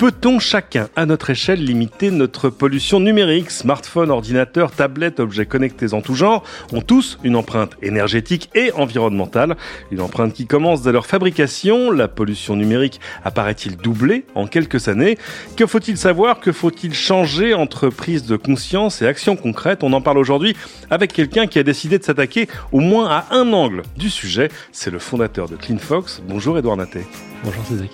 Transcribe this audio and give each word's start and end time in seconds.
Peut-on 0.00 0.38
chacun, 0.38 0.88
à 0.96 1.04
notre 1.04 1.28
échelle, 1.28 1.62
limiter 1.62 2.10
notre 2.10 2.48
pollution 2.48 3.00
numérique? 3.00 3.50
Smartphone, 3.50 4.10
ordinateur, 4.10 4.70
tablette, 4.70 5.20
objets 5.20 5.44
connectés 5.44 5.92
en 5.92 6.00
tout 6.00 6.14
genre 6.14 6.42
ont 6.72 6.80
tous 6.80 7.18
une 7.22 7.36
empreinte 7.36 7.72
énergétique 7.82 8.48
et 8.54 8.72
environnementale. 8.72 9.58
Une 9.90 10.00
empreinte 10.00 10.32
qui 10.32 10.46
commence 10.46 10.80
dès 10.80 10.90
leur 10.90 11.04
fabrication. 11.04 11.90
La 11.90 12.08
pollution 12.08 12.56
numérique 12.56 12.98
apparaît-il 13.24 13.76
doublée 13.76 14.24
en 14.34 14.46
quelques 14.46 14.88
années? 14.88 15.18
Que 15.54 15.66
faut-il 15.66 15.98
savoir? 15.98 16.40
Que 16.40 16.50
faut-il 16.50 16.94
changer 16.94 17.52
entre 17.52 17.90
prise 17.90 18.24
de 18.24 18.36
conscience 18.36 19.02
et 19.02 19.06
action 19.06 19.36
concrète? 19.36 19.84
On 19.84 19.92
en 19.92 20.00
parle 20.00 20.16
aujourd'hui 20.16 20.56
avec 20.88 21.12
quelqu'un 21.12 21.46
qui 21.46 21.58
a 21.58 21.62
décidé 21.62 21.98
de 21.98 22.04
s'attaquer 22.04 22.48
au 22.72 22.80
moins 22.80 23.10
à 23.10 23.26
un 23.32 23.52
angle 23.52 23.82
du 23.98 24.08
sujet. 24.08 24.48
C'est 24.72 24.90
le 24.90 24.98
fondateur 24.98 25.46
de 25.46 25.56
CleanFox. 25.56 26.22
Bonjour 26.26 26.56
Edouard 26.56 26.78
Naté. 26.78 27.00
Bonjour 27.44 27.66
Cédric. 27.66 27.90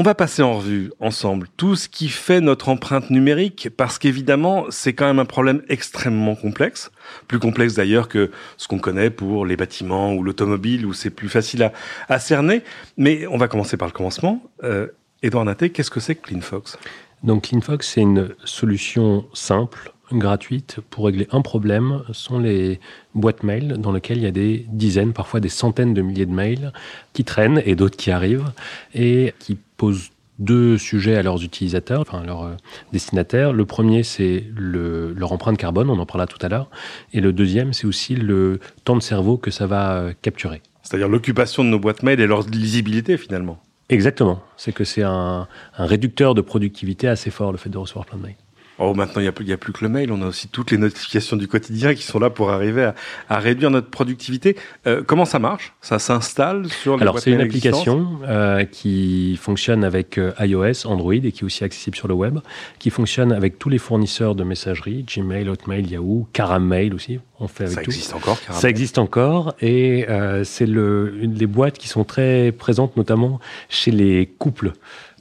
On 0.00 0.02
va 0.02 0.14
passer 0.14 0.40
en 0.40 0.56
revue 0.56 0.90
ensemble 0.98 1.46
tout 1.58 1.76
ce 1.76 1.86
qui 1.86 2.08
fait 2.08 2.40
notre 2.40 2.70
empreinte 2.70 3.10
numérique, 3.10 3.68
parce 3.76 3.98
qu'évidemment, 3.98 4.64
c'est 4.70 4.94
quand 4.94 5.04
même 5.04 5.18
un 5.18 5.26
problème 5.26 5.60
extrêmement 5.68 6.34
complexe, 6.34 6.90
plus 7.28 7.38
complexe 7.38 7.74
d'ailleurs 7.74 8.08
que 8.08 8.30
ce 8.56 8.66
qu'on 8.66 8.78
connaît 8.78 9.10
pour 9.10 9.44
les 9.44 9.58
bâtiments 9.58 10.14
ou 10.14 10.22
l'automobile, 10.22 10.86
où 10.86 10.94
c'est 10.94 11.10
plus 11.10 11.28
facile 11.28 11.70
à, 12.08 12.18
cerner. 12.18 12.62
Mais 12.96 13.26
on 13.26 13.36
va 13.36 13.46
commencer 13.46 13.76
par 13.76 13.88
le 13.88 13.92
commencement. 13.92 14.42
Euh, 14.64 14.86
Edouard 15.22 15.44
Naté, 15.44 15.68
qu'est-ce 15.68 15.90
que 15.90 16.00
c'est 16.00 16.14
que 16.14 16.28
CleanFox? 16.28 16.78
Donc 17.22 17.48
CleanFox, 17.48 17.86
c'est 17.86 18.00
une 18.00 18.30
solution 18.46 19.26
simple, 19.34 19.92
gratuite 20.12 20.78
pour 20.90 21.06
régler 21.06 21.28
un 21.30 21.42
problème 21.42 22.02
sont 22.12 22.38
les 22.38 22.80
boîtes 23.14 23.42
mail 23.42 23.76
dans 23.78 23.92
lesquelles 23.92 24.18
il 24.18 24.24
y 24.24 24.26
a 24.26 24.32
des 24.32 24.66
dizaines, 24.68 25.12
parfois 25.12 25.40
des 25.40 25.48
centaines 25.48 25.94
de 25.94 26.02
milliers 26.02 26.26
de 26.26 26.32
mails 26.32 26.72
qui 27.12 27.24
traînent 27.24 27.62
et 27.64 27.74
d'autres 27.74 27.96
qui 27.96 28.10
arrivent 28.10 28.50
et 28.94 29.34
qui 29.38 29.58
posent 29.80 30.10
deux 30.38 30.76
sujets 30.76 31.16
à 31.16 31.22
leurs 31.22 31.42
utilisateurs, 31.42 32.00
enfin 32.00 32.22
leurs 32.22 32.44
euh, 32.44 32.54
destinataires. 32.92 33.54
Le 33.54 33.64
premier, 33.64 34.02
c'est 34.02 34.44
le, 34.54 35.14
leur 35.14 35.32
empreinte 35.32 35.56
carbone, 35.56 35.88
on 35.88 35.98
en 35.98 36.04
parlera 36.04 36.26
tout 36.26 36.44
à 36.44 36.50
l'heure. 36.50 36.68
Et 37.14 37.22
le 37.22 37.32
deuxième, 37.32 37.72
c'est 37.72 37.86
aussi 37.86 38.14
le 38.14 38.60
temps 38.84 38.96
de 38.96 39.02
cerveau 39.02 39.38
que 39.38 39.50
ça 39.50 39.66
va 39.66 39.92
euh, 39.92 40.12
capturer. 40.20 40.60
C'est-à-dire 40.82 41.08
l'occupation 41.08 41.64
de 41.64 41.70
nos 41.70 41.78
boîtes 41.78 42.02
mail 42.02 42.20
et 42.20 42.26
leur 42.26 42.46
lisibilité 42.46 43.16
finalement. 43.16 43.58
Exactement. 43.88 44.42
C'est 44.58 44.72
que 44.72 44.84
c'est 44.84 45.02
un, 45.02 45.48
un 45.78 45.86
réducteur 45.86 46.34
de 46.34 46.42
productivité 46.42 47.08
assez 47.08 47.30
fort, 47.30 47.52
le 47.52 47.58
fait 47.58 47.70
de 47.70 47.78
recevoir 47.78 48.04
plein 48.04 48.18
de 48.18 48.24
mails. 48.24 48.36
Oh, 48.82 48.94
maintenant, 48.94 49.20
il 49.20 49.24
n'y 49.24 49.28
a, 49.28 49.32
plus, 49.32 49.52
a 49.52 49.58
plus 49.58 49.74
que 49.74 49.84
le 49.84 49.90
mail. 49.90 50.10
On 50.10 50.22
a 50.22 50.26
aussi 50.26 50.48
toutes 50.48 50.70
les 50.70 50.78
notifications 50.78 51.36
du 51.36 51.48
quotidien 51.48 51.94
qui 51.94 52.02
sont 52.02 52.18
là 52.18 52.30
pour 52.30 52.50
arriver 52.50 52.92
à, 53.28 53.38
réduire 53.38 53.70
notre 53.70 53.90
productivité. 53.90 54.56
Euh, 54.86 55.02
comment 55.06 55.26
ça 55.26 55.38
marche? 55.38 55.74
Ça 55.82 55.98
s'installe 55.98 56.66
sur 56.70 56.96
les 56.96 57.02
Alors, 57.02 57.18
c'est 57.18 57.30
une 57.30 57.42
application 57.42 58.20
euh, 58.26 58.64
qui 58.64 59.36
fonctionne 59.36 59.84
avec 59.84 60.16
euh, 60.16 60.32
iOS, 60.40 60.86
Android 60.86 61.12
et 61.12 61.30
qui 61.30 61.40
est 61.40 61.44
aussi 61.44 61.62
accessible 61.62 61.94
sur 61.94 62.08
le 62.08 62.14
web, 62.14 62.38
qui 62.78 62.88
fonctionne 62.88 63.32
avec 63.32 63.58
tous 63.58 63.68
les 63.68 63.76
fournisseurs 63.76 64.34
de 64.34 64.44
messagerie, 64.44 65.04
Gmail, 65.04 65.50
Hotmail, 65.50 65.86
Yahoo, 65.86 66.26
Caramel 66.32 66.94
aussi. 66.94 67.20
On 67.38 67.48
fait 67.48 67.64
avec 67.64 67.74
ça 67.74 67.82
existe 67.82 68.14
encore, 68.14 68.40
Caramel? 68.40 68.62
Ça 68.62 68.70
existe 68.70 68.98
encore 68.98 69.54
et 69.60 70.06
c'est 70.44 70.66
le, 70.66 71.18
une 71.20 71.34
des 71.34 71.46
boîtes 71.46 71.76
qui 71.76 71.88
sont 71.88 72.04
très 72.04 72.50
présentes, 72.52 72.96
notamment 72.96 73.40
chez 73.68 73.90
les 73.90 74.26
couples. 74.38 74.72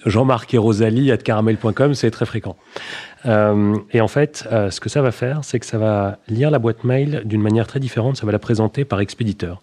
Jean-Marc 0.06 0.54
et 0.54 0.58
Rosalie 0.58 1.12
à 1.12 1.18
caramel.com, 1.18 1.94
c'est 1.94 2.12
très 2.12 2.26
fréquent. 2.26 2.56
Euh, 3.26 3.78
et 3.92 4.02
en 4.02 4.08
fait, 4.08 4.48
euh, 4.52 4.72
ce 4.72 4.80
que 4.80 4.90
ça 4.90 5.02
va 5.02 5.12
faire, 5.12 5.44
c'est 5.44 5.60
que 5.60 5.66
ça 5.66 5.78
va 5.78 6.20
lire 6.28 6.52
la 6.52 6.60
boîte 6.60 6.84
mail 6.84 7.24
d'une 7.26 7.42
manière 7.42 7.68
très 7.68 7.80
différente. 7.80 8.18
Ça 8.18 8.26
va 8.26 8.32
la 8.32 8.40
présenter 8.40 8.86
par 8.86 9.00
expéditeur. 9.00 9.62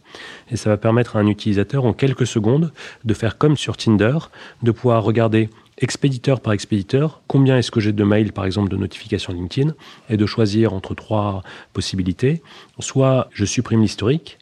Et 0.51 0.57
ça 0.57 0.71
va 0.71 0.77
permettre 0.77 1.17
à 1.17 1.21
un 1.21 1.27
utilisateur, 1.27 1.85
en 1.85 1.93
quelques 1.93 2.27
secondes, 2.27 2.73
de 3.05 3.15
faire 3.15 3.39
comme 3.39 3.57
sur 3.57 3.77
Tinder, 3.77 4.19
de 4.63 4.71
pouvoir 4.71 5.03
regarder 5.03 5.49
expéditeur 5.79 6.41
par 6.41 6.55
expéditeur, 6.55 7.21
combien 7.27 7.59
est-ce 7.59 7.71
que 7.71 7.81
j'ai 7.81 7.93
de 7.93 8.05
mails, 8.05 8.33
par 8.33 8.47
exemple, 8.47 8.71
de 8.71 8.77
notifications 8.77 9.33
LinkedIn, 9.33 9.75
et 10.09 10.17
de 10.17 10.27
choisir 10.27 10.73
entre 10.73 10.95
trois 10.95 11.43
possibilités. 11.73 12.43
Soit 12.79 13.29
je 13.33 13.45
supprime 13.45 13.83
l'historique, 13.83 14.39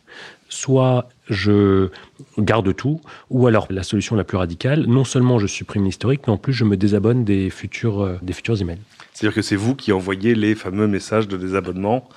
soit 0.48 1.08
je 1.28 1.90
garde 2.38 2.74
tout, 2.74 3.00
ou 3.30 3.46
alors 3.46 3.66
la 3.70 3.82
solution 3.82 4.16
la 4.16 4.24
plus 4.24 4.36
radicale, 4.36 4.86
non 4.86 5.04
seulement 5.04 5.38
je 5.38 5.46
supprime 5.46 5.84
l'historique, 5.84 6.22
mais 6.26 6.32
en 6.32 6.36
plus 6.38 6.52
je 6.52 6.64
me 6.64 6.76
désabonne 6.76 7.24
des 7.24 7.50
futurs, 7.50 8.02
euh, 8.02 8.18
des 8.22 8.32
futurs 8.32 8.60
emails. 8.60 8.78
C'est-à-dire 9.12 9.34
que 9.34 9.42
c'est 9.42 9.56
vous 9.56 9.74
qui 9.74 9.92
envoyez 9.92 10.34
les 10.34 10.54
fameux 10.54 10.86
messages 10.86 11.28
de 11.28 11.36
désabonnement 11.36 12.08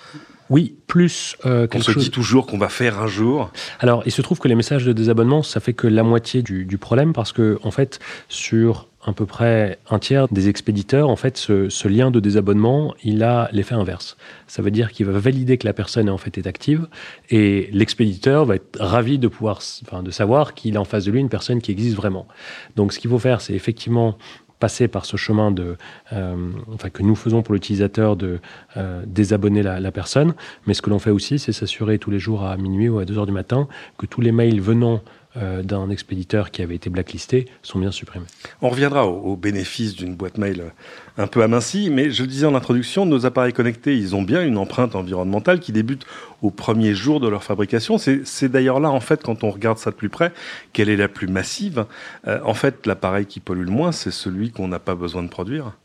oui, 0.50 0.78
plus 0.88 1.36
euh, 1.46 1.68
quelque 1.68 1.90
On 1.90 1.94
se 1.94 2.00
dit 2.00 2.10
toujours 2.10 2.48
qu'on 2.48 2.58
va 2.58 2.70
faire 2.70 3.02
un 3.02 3.08
jour. 3.08 3.52
Alors, 3.80 4.04
il 4.06 4.14
se 4.14 4.22
trouve 4.22 4.40
que 4.40 4.48
les 4.48 4.56
messages 4.56 4.86
de 4.86 4.94
désabonnement, 4.94 5.44
ça 5.44 5.60
fait 5.60 5.74
que 5.74 5.88
la 5.88 6.04
moitié 6.04 6.42
du, 6.42 6.64
du 6.64 6.78
problème, 6.78 7.12
parce 7.12 7.34
que 7.34 7.60
en 7.64 7.72
fait, 7.72 8.00
sur 8.30 8.88
à 9.08 9.14
peu 9.14 9.26
près 9.26 9.80
un 9.90 10.00
tiers 10.00 10.28
des 10.28 10.50
expéditeurs, 10.50 11.10
en 11.10 11.16
fait, 11.16 11.38
ce, 11.38 11.88
lien 11.88 12.12
de 12.12 12.20
désabonnement, 12.20 12.94
il 13.04 13.24
a 13.24 13.50
l'effet 13.54 13.74
inverse. 13.74 14.18
Ça 14.48 14.62
veut 14.62 14.70
dire 14.70 14.92
qu'il 14.92 15.06
va 15.06 15.18
valider 15.18 15.58
que 15.58 15.66
la 15.66 15.72
personne 15.72 16.10
en 16.10 16.18
fait 16.18 16.38
est 16.38 16.46
active 16.46 16.88
et 17.30 17.70
l'expéditeur 17.72 18.44
va 18.46 18.56
être 18.56 18.78
ravi 18.78 19.18
de 19.18 19.30
pouvoir, 19.30 19.62
enfin, 19.84 20.04
de 20.04 20.12
savoir 20.12 20.54
qu'il 20.54 20.76
a 20.76 20.82
en 20.82 20.86
face 20.86 21.06
de 21.06 21.12
lui 21.12 21.22
une 21.22 21.30
personne 21.30 21.62
qui 21.62 21.72
existe 21.72 21.96
vraiment. 21.96 22.28
Donc, 22.76 22.92
ce 22.92 23.00
qu'il 23.00 23.10
faut 23.10 23.18
faire, 23.18 23.40
c'est 23.40 23.54
effectivement 23.54 24.18
passer 24.60 24.88
par 24.88 25.06
ce 25.06 25.18
chemin 25.18 25.52
de, 25.52 25.78
euh, 26.14 26.52
enfin, 26.74 26.90
que 26.90 27.04
nous 27.04 27.16
faisons 27.16 27.44
pour 27.44 27.54
l'utilisateur 27.54 28.16
de 28.16 28.40
euh, 28.76 29.04
désabonner 29.06 29.64
la, 29.64 29.92
personne. 29.92 30.34
Mais 30.66 30.74
ce 30.74 30.82
que 30.82 30.90
l'on 30.90 31.00
fait 31.00 31.12
aussi, 31.12 31.40
c'est 31.40 31.54
s'assurer 31.54 31.98
tous 31.98 32.12
les 32.12 32.20
jours 32.20 32.44
à 32.44 32.58
minuit 32.58 32.90
ou 32.90 33.00
à 33.00 33.06
2 33.06 33.18
heures 33.18 33.26
du 33.26 33.32
matin 33.32 33.68
que 33.98 34.06
tous 34.06 34.22
les 34.22 34.32
mails 34.32 34.60
venant 34.60 35.02
euh, 35.38 35.62
d'un 35.62 35.90
expéditeur 35.90 36.52
qui 36.52 36.62
avait 36.62 36.76
été 36.76 36.90
blacklisté 36.90 37.46
sont 37.62 37.80
bien 37.80 37.92
supprimés. 37.92 38.26
On 38.62 38.70
reviendra 38.70 39.08
aux, 39.08 39.36
bénéfices 39.36 39.96
d'une 39.96 40.16
boîte 40.16 40.38
mail 40.38 40.74
un 41.18 41.28
peu 41.28 41.44
amincie, 41.44 41.90
mais 41.92 42.10
je 42.10 42.24
le 42.24 42.28
disais 42.28 42.48
en 42.48 42.56
introduction, 42.56 43.06
nos 43.06 43.26
appareils 43.26 43.54
connectés, 43.54 43.96
ils 43.96 44.16
ont 44.16 44.24
bien 44.24 44.44
une 44.44 44.58
empreinte 44.58 44.96
environnementale 44.96 45.60
qui 45.60 45.72
débute 45.72 46.06
au 46.42 46.50
premier 46.50 46.94
jour 46.94 47.20
de 47.20 47.28
leur 47.28 47.44
fabrication. 47.44 47.98
C'est 47.98 48.50
d'ailleurs 48.50 48.80
là, 48.80 48.90
en 48.90 49.00
fait, 49.00 49.22
quand 49.22 49.44
on 49.44 49.52
regarde 49.52 49.78
ça 49.78 49.92
de 49.92 49.96
plus 49.96 50.10
près, 50.10 50.34
quelle 50.74 50.90
est 50.90 50.98
la 50.98 51.08
plus 51.08 51.28
massive. 51.28 51.86
Euh, 52.28 52.40
en 52.44 52.54
fait, 52.54 52.88
l'appareil 52.88 53.26
qui 53.26 53.40
pollue 53.40 53.66
le 53.66 53.72
moins, 53.72 53.92
c'est 53.92 54.12
celui 54.12 54.52
qu'on 54.52 54.68
n'a 54.68 54.80
pas 54.80 54.96
besoin 54.96 55.24
de 55.24 55.30
produire. 55.30 55.78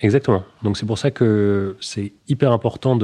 Exactement. 0.00 0.44
Donc 0.62 0.76
c'est 0.76 0.86
pour 0.86 0.98
ça 0.98 1.10
que 1.10 1.76
c'est 1.80 2.12
hyper 2.28 2.52
important 2.52 2.96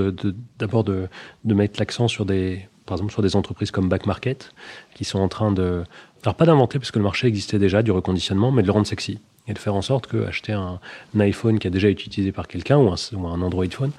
d'abord 0.59 0.84
de, 0.84 1.09
de, 1.44 1.55
mettre 1.55 1.81
l'accent 1.81 2.06
sur 2.06 2.27
des 2.27 2.69
par 2.87 2.97
exemple 2.97 3.12
sur 3.12 3.22
des 3.22 3.37
entreprises 3.37 3.70
comme 3.70 3.88
Back 3.88 4.06
Market, 4.06 4.53
qui 4.94 5.04
sont 5.04 5.19
en 5.19 5.28
train 5.28 5.53
de, 5.53 5.84
alors 6.25 6.34
pas 6.34 6.47
d'inventer 6.47 6.78
parce 6.78 6.91
que 6.91 6.98
le 6.98 7.04
marché 7.04 7.26
existait 7.26 7.59
déjà 7.59 7.82
du 7.82 7.91
reconditionnement, 7.91 8.53
mais 8.53 8.62
de 8.62 8.66
le 8.66 8.72
rendre 8.72 8.87
sexy 8.87 9.19
et 9.48 9.54
de 9.54 9.59
faire 9.59 9.75
en 9.75 9.82
sorte 9.82 10.06
que 10.06 10.25
acheter 10.25 10.53
un, 10.53 10.78
iPhone 11.19 11.59
qui 11.59 11.66
a 11.66 11.70
déjà 11.70 11.88
été 11.88 12.04
utilisé 12.04 12.32
par 12.32 12.47
quelqu'un 12.47 12.78
ou 12.78 12.88
un, 12.88 13.43
Android 13.43 13.66
phone, 13.70 13.91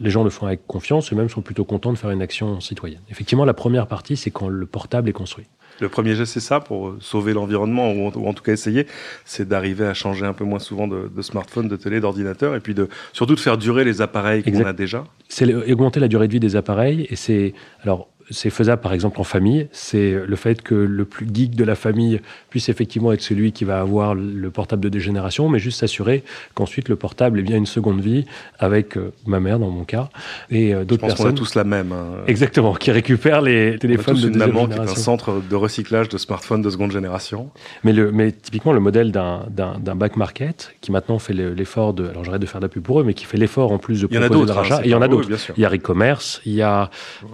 les 0.00 0.10
gens 0.10 0.24
le 0.24 0.30
font 0.30 0.46
avec 0.46 0.66
confiance 0.66 1.12
et 1.12 1.14
même 1.14 1.28
sont 1.28 1.42
plutôt 1.42 1.64
contents 1.64 1.92
de 1.92 1.98
faire 1.98 2.10
une 2.10 2.22
action 2.22 2.60
citoyenne. 2.60 3.00
Effectivement, 3.10 3.44
la 3.44 3.54
première 3.54 3.86
partie, 3.86 4.16
c'est 4.16 4.30
quand 4.30 4.48
le 4.48 4.66
portable 4.66 5.08
est 5.08 5.12
construit. 5.12 5.46
Le 5.80 5.88
premier 5.88 6.14
geste, 6.14 6.34
c'est 6.34 6.40
ça, 6.40 6.60
pour 6.60 6.94
sauver 7.00 7.32
l'environnement, 7.32 7.92
ou, 7.92 8.06
en 8.06 8.32
tout 8.32 8.44
cas 8.44 8.52
essayer, 8.52 8.86
c'est 9.24 9.48
d'arriver 9.48 9.84
à 9.84 9.94
changer 9.94 10.24
un 10.24 10.32
peu 10.32 10.44
moins 10.44 10.60
souvent 10.60 10.86
de, 10.86 11.22
smartphone, 11.22 11.66
de 11.66 11.74
télé, 11.74 11.98
d'ordinateur, 11.98 12.54
et 12.54 12.60
puis 12.60 12.74
de, 12.74 12.88
surtout 13.12 13.34
de 13.34 13.40
faire 13.40 13.58
durer 13.58 13.82
les 13.82 14.00
appareils 14.00 14.44
qu'on 14.44 14.64
a 14.64 14.72
déjà. 14.72 15.04
C'est 15.28 15.52
augmenter 15.52 15.98
la 15.98 16.06
durée 16.06 16.28
de 16.28 16.32
vie 16.32 16.40
des 16.40 16.54
appareils, 16.54 17.08
et 17.10 17.16
c'est, 17.16 17.54
alors, 17.82 18.08
c'est 18.30 18.50
faisable 18.50 18.80
par 18.80 18.92
exemple 18.92 19.20
en 19.20 19.24
famille. 19.24 19.68
C'est 19.72 20.14
le 20.26 20.36
fait 20.36 20.62
que 20.62 20.74
le 20.74 21.04
plus 21.04 21.26
geek 21.32 21.54
de 21.54 21.64
la 21.64 21.74
famille 21.74 22.20
puisse 22.50 22.68
effectivement 22.68 23.12
être 23.12 23.20
celui 23.20 23.52
qui 23.52 23.64
va 23.64 23.80
avoir 23.80 24.14
le 24.14 24.50
portable 24.50 24.82
de 24.82 24.88
dégénération, 24.88 25.48
mais 25.48 25.58
juste 25.58 25.80
s'assurer 25.80 26.24
qu'ensuite 26.54 26.88
le 26.88 26.96
portable 26.96 27.40
ait 27.40 27.42
bien 27.42 27.56
une 27.56 27.66
seconde 27.66 28.00
vie 28.00 28.24
avec 28.58 28.96
euh, 28.96 29.12
ma 29.26 29.40
mère 29.40 29.58
dans 29.58 29.70
mon 29.70 29.84
cas 29.84 30.08
et 30.50 30.74
euh, 30.74 30.84
d'autres 30.84 31.06
personnes. 31.06 31.26
Qu'on 31.26 31.32
a 31.32 31.36
tous 31.36 31.54
la 31.54 31.64
même. 31.64 31.92
Hein. 31.92 32.22
Exactement, 32.26 32.74
qui 32.74 32.90
récupèrent 32.90 33.42
les 33.42 33.78
téléphones 33.78 34.16
de 34.16 34.28
deuxième 34.28 34.50
génération. 34.50 34.84
Qui 34.84 34.88
est 34.88 34.92
un 34.92 34.94
centre 34.96 35.42
de 35.48 35.56
recyclage 35.56 36.08
de 36.08 36.18
smartphones 36.18 36.62
de 36.62 36.70
seconde 36.70 36.92
génération. 36.92 37.50
Mais, 37.82 37.92
le, 37.92 38.12
mais 38.12 38.32
typiquement 38.32 38.72
le 38.72 38.80
modèle 38.80 39.12
d'un 39.12 39.94
back 39.96 40.16
market 40.16 40.74
qui 40.80 40.92
maintenant 40.92 41.18
fait 41.18 41.32
l'effort 41.32 41.94
de, 41.94 42.08
alors 42.08 42.24
j'arrête 42.24 42.40
de 42.40 42.46
faire 42.46 42.60
de 42.60 42.66
la 42.66 42.68
pub 42.68 42.82
pour 42.82 43.00
eux, 43.00 43.04
mais 43.04 43.14
qui 43.14 43.24
fait 43.24 43.38
l'effort 43.38 43.72
en 43.72 43.78
plus 43.78 44.00
de 44.00 44.06
proposer 44.06 44.46
de 44.46 44.52
rachat. 44.52 44.80
Il 44.84 44.90
y 44.90 44.94
en 44.94 45.02
a 45.02 45.08
d'autres. 45.08 45.28
il 45.56 45.62
y 45.62 45.66
a 45.66 45.74
e-commerce, 45.74 46.40
il 46.44 46.54
y 46.54 46.62
a, 46.62 46.90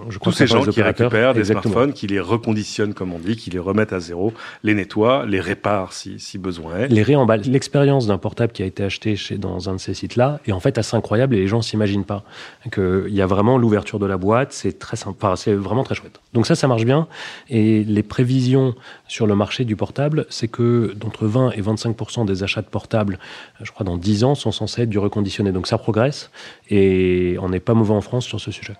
je 0.09 0.17
crois 0.17 0.31
tous 0.31 0.37
ces 0.37 0.47
gens 0.47 0.63
qui 0.63 0.80
qui 0.81 1.03
récupèrent 1.03 1.33
des 1.33 1.45
smartphones, 1.45 1.93
qui 1.93 2.07
les 2.07 2.19
reconditionnent, 2.19 2.93
comme 2.93 3.13
on 3.13 3.19
dit, 3.19 3.35
qui 3.35 3.49
les 3.49 3.59
remettent 3.59 3.93
à 3.93 3.99
zéro, 3.99 4.33
les 4.63 4.73
nettoient, 4.73 5.25
les 5.25 5.39
réparent 5.39 5.93
si, 5.93 6.19
si 6.19 6.37
besoin 6.37 6.77
est. 6.77 6.87
Les 6.87 7.03
réemballent. 7.03 7.41
L'expérience 7.41 8.07
d'un 8.07 8.17
portable 8.17 8.53
qui 8.53 8.63
a 8.63 8.65
été 8.65 8.83
acheté 8.83 9.15
chez, 9.15 9.37
dans 9.37 9.69
un 9.69 9.73
de 9.75 9.79
ces 9.79 9.93
sites-là 9.93 10.39
est 10.45 10.51
en 10.51 10.59
fait 10.59 10.77
assez 10.77 10.95
incroyable 10.95 11.35
et 11.35 11.39
les 11.39 11.47
gens 11.47 11.61
s'imaginent 11.61 12.05
pas 12.05 12.23
qu'il 12.71 13.13
y 13.13 13.21
a 13.21 13.25
vraiment 13.25 13.57
l'ouverture 13.57 13.99
de 13.99 14.05
la 14.05 14.17
boîte, 14.17 14.53
c'est 14.53 14.79
très 14.79 14.97
sympa, 14.97 15.35
c'est 15.35 15.53
vraiment 15.53 15.83
très 15.83 15.95
chouette. 15.95 16.19
Donc 16.33 16.47
ça, 16.47 16.55
ça 16.55 16.67
marche 16.67 16.85
bien. 16.85 17.07
Et 17.49 17.83
les 17.83 18.03
prévisions 18.03 18.75
sur 19.07 19.27
le 19.27 19.35
marché 19.35 19.65
du 19.65 19.75
portable, 19.75 20.25
c'est 20.29 20.47
que 20.47 20.93
d'entre 20.95 21.25
20 21.25 21.51
et 21.51 21.61
25 21.61 22.25
des 22.25 22.43
achats 22.43 22.61
de 22.61 22.67
portables, 22.67 23.19
je 23.61 23.71
crois 23.71 23.85
dans 23.85 23.97
10 23.97 24.23
ans, 24.23 24.35
sont 24.35 24.51
censés 24.51 24.83
être 24.83 24.89
du 24.89 24.99
reconditionné. 24.99 25.51
Donc 25.51 25.67
ça 25.67 25.77
progresse 25.77 26.31
et 26.69 27.37
on 27.41 27.49
n'est 27.49 27.59
pas 27.59 27.73
mauvais 27.73 27.93
en 27.93 28.01
France 28.01 28.25
sur 28.25 28.39
ce 28.39 28.51
sujet. 28.51 28.75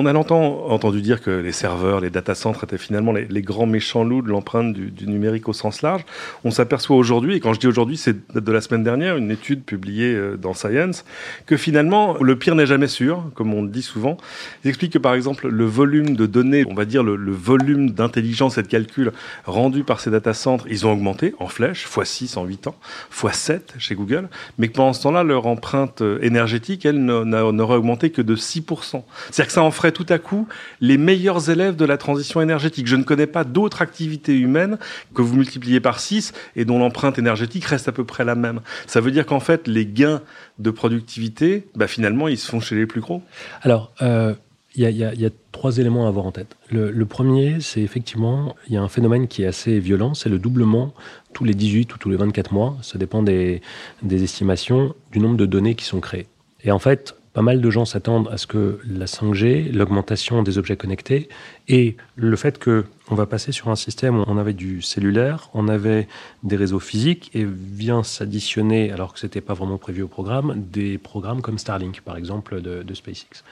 On 0.00 0.06
a 0.06 0.12
longtemps 0.12 0.68
entendu 0.68 1.02
dire 1.02 1.20
que 1.20 1.32
les 1.32 1.50
serveurs, 1.50 2.00
les 2.00 2.08
data 2.08 2.36
centers 2.36 2.62
étaient 2.62 2.78
finalement 2.78 3.10
les, 3.10 3.42
grands 3.42 3.66
méchants 3.66 4.04
loups 4.04 4.22
de 4.22 4.28
l'empreinte 4.28 4.72
du, 4.72 5.06
numérique 5.08 5.48
au 5.48 5.52
sens 5.52 5.82
large. 5.82 6.04
On 6.44 6.52
s'aperçoit 6.52 6.94
aujourd'hui, 6.94 7.34
et 7.34 7.40
quand 7.40 7.52
je 7.52 7.58
dis 7.58 7.66
aujourd'hui, 7.66 7.96
c'est 7.96 8.32
de 8.32 8.52
la 8.52 8.60
semaine 8.60 8.84
dernière, 8.84 9.16
une 9.16 9.32
étude 9.32 9.64
publiée 9.64 10.14
euh, 10.14 10.36
dans 10.36 10.54
Science, 10.54 11.04
que 11.46 11.56
finalement, 11.56 12.16
le 12.22 12.38
pire 12.38 12.54
n'est 12.54 12.64
jamais 12.64 12.86
sûr, 12.86 13.24
comme 13.34 13.52
on 13.52 13.62
le 13.62 13.70
dit 13.70 13.82
souvent. 13.82 14.18
Ils 14.62 14.68
expliquent 14.68 14.92
que 14.92 14.98
par 14.98 15.14
exemple, 15.14 15.48
le 15.48 15.64
volume 15.64 16.14
de 16.14 16.26
données, 16.26 16.64
on 16.70 16.74
va 16.74 16.84
dire 16.84 17.02
le, 17.02 17.16
volume 17.32 17.90
d'intelligence 17.90 18.56
et 18.56 18.62
de 18.62 18.68
calcul 18.68 19.10
rendu 19.46 19.82
par 19.82 19.98
ces 19.98 20.12
data 20.12 20.32
centers, 20.32 20.64
ils 20.70 20.86
ont 20.86 20.92
augmenté 20.92 21.34
en 21.40 21.48
flèche, 21.48 21.88
x6 21.88 22.38
en 22.38 22.44
8 22.44 22.68
ans, 22.68 22.76
x7 23.12 23.62
chez 23.78 23.96
Google, 23.96 24.28
mais 24.58 24.68
que 24.68 24.74
pendant 24.74 24.92
ce 24.92 25.02
temps-là, 25.02 25.24
leur 25.24 25.48
empreinte 25.48 26.02
euh, 26.02 26.20
énergétique, 26.22 26.86
elle 26.86 27.04
n'aurait 27.04 27.76
augmenté 27.76 28.10
que 28.10 28.22
de 28.22 28.36
6%. 28.36 29.02
C'est-à-dire 29.30 29.46
que 29.46 29.52
ça 29.52 29.62
en 29.64 29.72
ferait 29.72 29.87
tout 29.92 30.06
à 30.08 30.18
coup 30.18 30.46
les 30.80 30.98
meilleurs 30.98 31.50
élèves 31.50 31.76
de 31.76 31.84
la 31.84 31.96
transition 31.96 32.40
énergétique. 32.40 32.86
Je 32.86 32.96
ne 32.96 33.02
connais 33.02 33.26
pas 33.26 33.44
d'autres 33.44 33.82
activités 33.82 34.36
humaines 34.36 34.78
que 35.14 35.22
vous 35.22 35.36
multipliez 35.36 35.80
par 35.80 36.00
6 36.00 36.32
et 36.56 36.64
dont 36.64 36.78
l'empreinte 36.78 37.18
énergétique 37.18 37.64
reste 37.64 37.88
à 37.88 37.92
peu 37.92 38.04
près 38.04 38.24
la 38.24 38.34
même. 38.34 38.60
Ça 38.86 39.00
veut 39.00 39.10
dire 39.10 39.26
qu'en 39.26 39.40
fait, 39.40 39.66
les 39.68 39.86
gains 39.86 40.22
de 40.58 40.70
productivité, 40.70 41.66
bah, 41.74 41.86
finalement, 41.86 42.28
ils 42.28 42.38
se 42.38 42.50
font 42.50 42.60
chez 42.60 42.76
les 42.76 42.86
plus 42.86 43.00
gros 43.00 43.22
Alors, 43.62 43.92
euh, 44.02 44.34
il 44.74 44.96
y, 44.96 45.26
a, 45.26 45.30
trois 45.50 45.78
éléments 45.78 46.04
à 46.06 46.08
avoir 46.08 46.24
en 46.26 46.30
tête. 46.30 46.56
Le, 46.70 47.04
premier, 47.04 47.56
c'est 47.60 47.80
effectivement, 47.80 48.54
il 48.68 48.74
y 48.74 48.76
a 48.76 48.82
un 48.82 48.88
phénomène 48.88 49.26
qui 49.26 49.42
est 49.42 49.46
assez 49.46 49.80
violent, 49.80 50.14
c'est 50.14 50.28
le 50.28 50.38
doublement 50.38 50.94
tous 51.32 51.42
les 51.42 51.54
18 51.54 51.94
ou 51.94 51.98
tous 51.98 52.10
les 52.10 52.16
24 52.16 52.52
mois, 52.52 52.76
ça 52.82 52.96
dépend 52.96 53.24
des, 53.24 53.60
des 54.02 54.22
estimations, 54.22 54.94
du 55.10 55.18
nombre 55.18 55.36
de 55.36 55.46
données 55.46 55.74
qui 55.74 55.84
sont 55.84 56.00
créées. 56.00 56.28
Et 56.62 56.70
en 56.70 56.78
fait, 56.78 57.16
pas 57.32 57.42
mal 57.42 57.60
de 57.60 57.70
gens 57.70 57.84
s'attendent 57.84 58.28
à 58.28 58.38
ce 58.38 58.46
que 58.46 58.80
la 58.88 59.06
5G, 59.06 59.72
l'augmentation 59.72 60.42
des 60.42 60.58
objets 60.58 60.76
connectés 60.76 61.28
et 61.68 61.96
le 62.16 62.36
fait 62.36 62.58
que 62.58 62.84
on 63.10 63.14
va 63.14 63.26
passer 63.26 63.52
sur 63.52 63.68
un 63.68 63.76
système 63.76 64.18
où 64.18 64.24
on 64.26 64.36
avait 64.36 64.52
du 64.52 64.82
cellulaire, 64.82 65.48
on 65.54 65.68
avait 65.68 66.08
des 66.42 66.56
réseaux 66.56 66.78
physiques 66.78 67.30
et 67.34 67.44
vient 67.44 68.02
s'additionner, 68.02 68.92
alors 68.92 69.14
que 69.14 69.18
c'était 69.18 69.40
pas 69.40 69.54
vraiment 69.54 69.78
prévu 69.78 70.02
au 70.02 70.08
programme, 70.08 70.54
des 70.56 70.98
programmes 70.98 71.40
comme 71.40 71.58
Starlink, 71.58 72.02
par 72.02 72.16
exemple, 72.16 72.60
de, 72.60 72.82
de 72.82 72.94
SpaceX. 72.94 73.44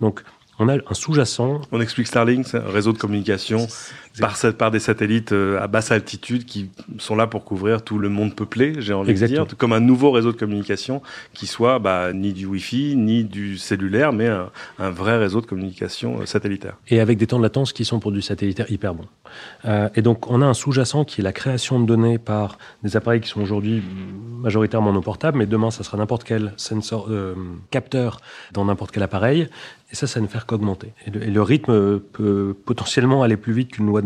Donc, 0.00 0.22
on 0.58 0.68
a 0.68 0.74
un 0.76 0.94
sous-jacent. 0.94 1.60
On 1.72 1.80
explique 1.80 2.06
Starlink, 2.06 2.46
c'est 2.46 2.58
un 2.58 2.70
réseau 2.70 2.92
de 2.92 2.98
communication 2.98 3.66
par, 4.20 4.36
par 4.56 4.70
des 4.70 4.78
satellites 4.78 5.32
euh, 5.32 5.60
à 5.60 5.66
basse 5.66 5.90
altitude 5.90 6.44
qui 6.44 6.70
sont 6.98 7.16
là 7.16 7.26
pour 7.26 7.44
couvrir 7.44 7.82
tout 7.82 7.98
le 7.98 8.08
monde 8.08 8.34
peuplé, 8.34 8.74
j'ai 8.78 8.92
envie 8.92 9.14
de 9.14 9.26
dire, 9.26 9.46
comme 9.58 9.72
un 9.72 9.80
nouveau 9.80 10.10
réseau 10.10 10.32
de 10.32 10.36
communication 10.36 11.02
qui 11.32 11.46
soit 11.46 11.78
bah, 11.78 12.12
ni 12.12 12.32
du 12.32 12.46
Wi-Fi, 12.46 12.94
ni 12.96 13.24
du 13.24 13.58
cellulaire, 13.58 14.12
mais 14.12 14.28
un, 14.28 14.90
vrai 14.90 15.16
réseau 15.18 15.40
de 15.40 15.46
communication 15.46 16.20
euh, 16.20 16.26
satellitaire. 16.26 16.76
Et 16.88 17.00
avec 17.00 17.18
des 17.18 17.26
temps 17.26 17.38
de 17.38 17.42
latence 17.42 17.72
qui 17.72 17.84
sont 17.84 17.98
pour 17.98 18.12
du 18.12 18.22
satellitaire 18.22 18.70
hyper 18.70 18.94
bon. 18.94 19.06
Euh, 19.64 19.88
et 19.96 20.02
donc 20.02 20.30
on 20.30 20.40
a 20.42 20.46
un 20.46 20.54
sous-jacent 20.54 21.04
qui 21.04 21.20
est 21.20 21.24
la 21.24 21.32
création 21.32 21.80
de 21.80 21.86
données 21.86 22.18
par 22.18 22.58
des 22.82 22.96
appareils 22.96 23.20
qui 23.20 23.28
sont 23.28 23.40
aujourd'hui 23.40 23.82
majoritairement 24.40 24.92
nos 24.92 25.00
portables, 25.00 25.38
mais 25.38 25.46
demain 25.46 25.70
ça 25.70 25.82
sera 25.82 25.96
n'importe 25.96 26.22
quel 26.24 26.52
sensor, 26.56 27.08
capteur 27.70 28.20
dans 28.52 28.64
n'importe 28.64 28.92
quel 28.92 29.02
appareil. 29.02 29.48
Et 29.90 29.96
ça, 29.96 30.06
ça 30.06 30.20
ne 30.20 30.26
fait 30.26 30.44
qu'augmenter. 30.46 30.92
Et, 31.06 31.10
le 31.10 31.42
rythme 31.42 32.00
peut 32.00 32.56
potentiellement 32.64 33.22
aller 33.22 33.36
plus 33.36 33.52
vite 33.52 33.72
qu'une 33.72 33.86
loi 33.86 34.02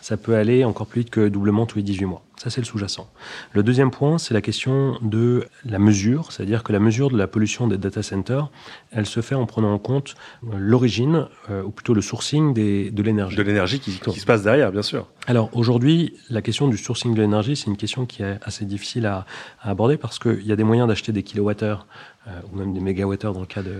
ça 0.00 0.16
peut 0.16 0.36
aller 0.36 0.64
encore 0.64 0.86
plus 0.86 1.00
vite 1.00 1.10
que 1.10 1.28
doublement 1.28 1.66
tous 1.66 1.78
les 1.78 1.84
18 1.84 2.04
mois. 2.04 2.22
Ça, 2.36 2.50
c'est 2.50 2.60
le 2.60 2.66
sous-jacent. 2.66 3.08
Le 3.52 3.62
deuxième 3.62 3.90
point, 3.90 4.18
c'est 4.18 4.34
la 4.34 4.42
question 4.42 4.98
de 5.00 5.46
la 5.64 5.78
mesure, 5.78 6.32
c'est-à-dire 6.32 6.62
que 6.62 6.72
la 6.72 6.80
mesure 6.80 7.10
de 7.10 7.16
la 7.16 7.26
pollution 7.26 7.66
des 7.66 7.78
data 7.78 8.02
centers, 8.02 8.50
elle 8.92 9.06
se 9.06 9.20
fait 9.20 9.34
en 9.34 9.46
prenant 9.46 9.72
en 9.72 9.78
compte 9.78 10.16
l'origine, 10.42 11.28
euh, 11.48 11.62
ou 11.62 11.70
plutôt 11.70 11.94
le 11.94 12.02
sourcing 12.02 12.52
des, 12.52 12.90
de 12.90 13.02
l'énergie. 13.02 13.36
De 13.36 13.42
l'énergie 13.42 13.80
qui, 13.80 13.92
se 13.92 14.26
passe 14.26 14.42
derrière, 14.42 14.70
bien 14.70 14.82
sûr. 14.82 15.06
Alors 15.26 15.48
aujourd'hui, 15.54 16.14
la 16.28 16.42
question 16.42 16.68
du 16.68 16.76
sourcing 16.76 17.14
de 17.14 17.22
l'énergie, 17.22 17.56
c'est 17.56 17.68
une 17.68 17.78
question 17.78 18.04
qui 18.04 18.22
est 18.22 18.38
assez 18.42 18.66
difficile 18.66 19.06
à, 19.06 19.24
aborder 19.62 19.96
parce 19.96 20.18
qu'il 20.18 20.46
y 20.46 20.52
a 20.52 20.56
des 20.56 20.64
moyens 20.64 20.88
d'acheter 20.88 21.12
des 21.12 21.22
kilowattheures 21.22 21.86
euh, 22.28 22.32
ou 22.52 22.58
même 22.58 22.74
des 22.74 22.80
mégawattheures 22.80 23.32
dans 23.32 23.40
le 23.40 23.46
cas 23.46 23.62
de, 23.62 23.76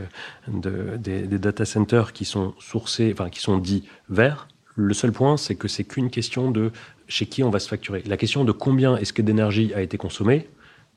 de 0.49 0.97
des, 0.97 1.27
des, 1.27 1.39
data 1.39 1.67
centers 1.67 2.15
qui 2.15 2.25
sont 2.25 2.55
sourcés, 2.59 3.11
enfin 3.13 3.29
qui 3.29 3.41
sont 3.41 3.59
dits 3.59 3.85
verts, 4.09 4.49
le 4.77 4.93
seul 4.93 5.11
point, 5.11 5.39
c'est 5.39 5.55
que 5.55 5.69
c'est 5.69 5.85
qu'une 5.85 6.11
question 6.11 6.51
de 6.51 6.71
chez 7.09 7.27
qui 7.27 7.43
on 7.43 7.51
va 7.51 7.59
se 7.59 7.69
facturer. 7.69 8.03
La 8.07 8.17
question 8.17 8.45
de 8.45 8.53
combien 8.53 8.97
est-ce 8.97 9.13
que 9.13 9.23
d'énergie 9.23 9.73
a 9.75 9.83
été 9.83 9.97
consommée, 9.97 10.49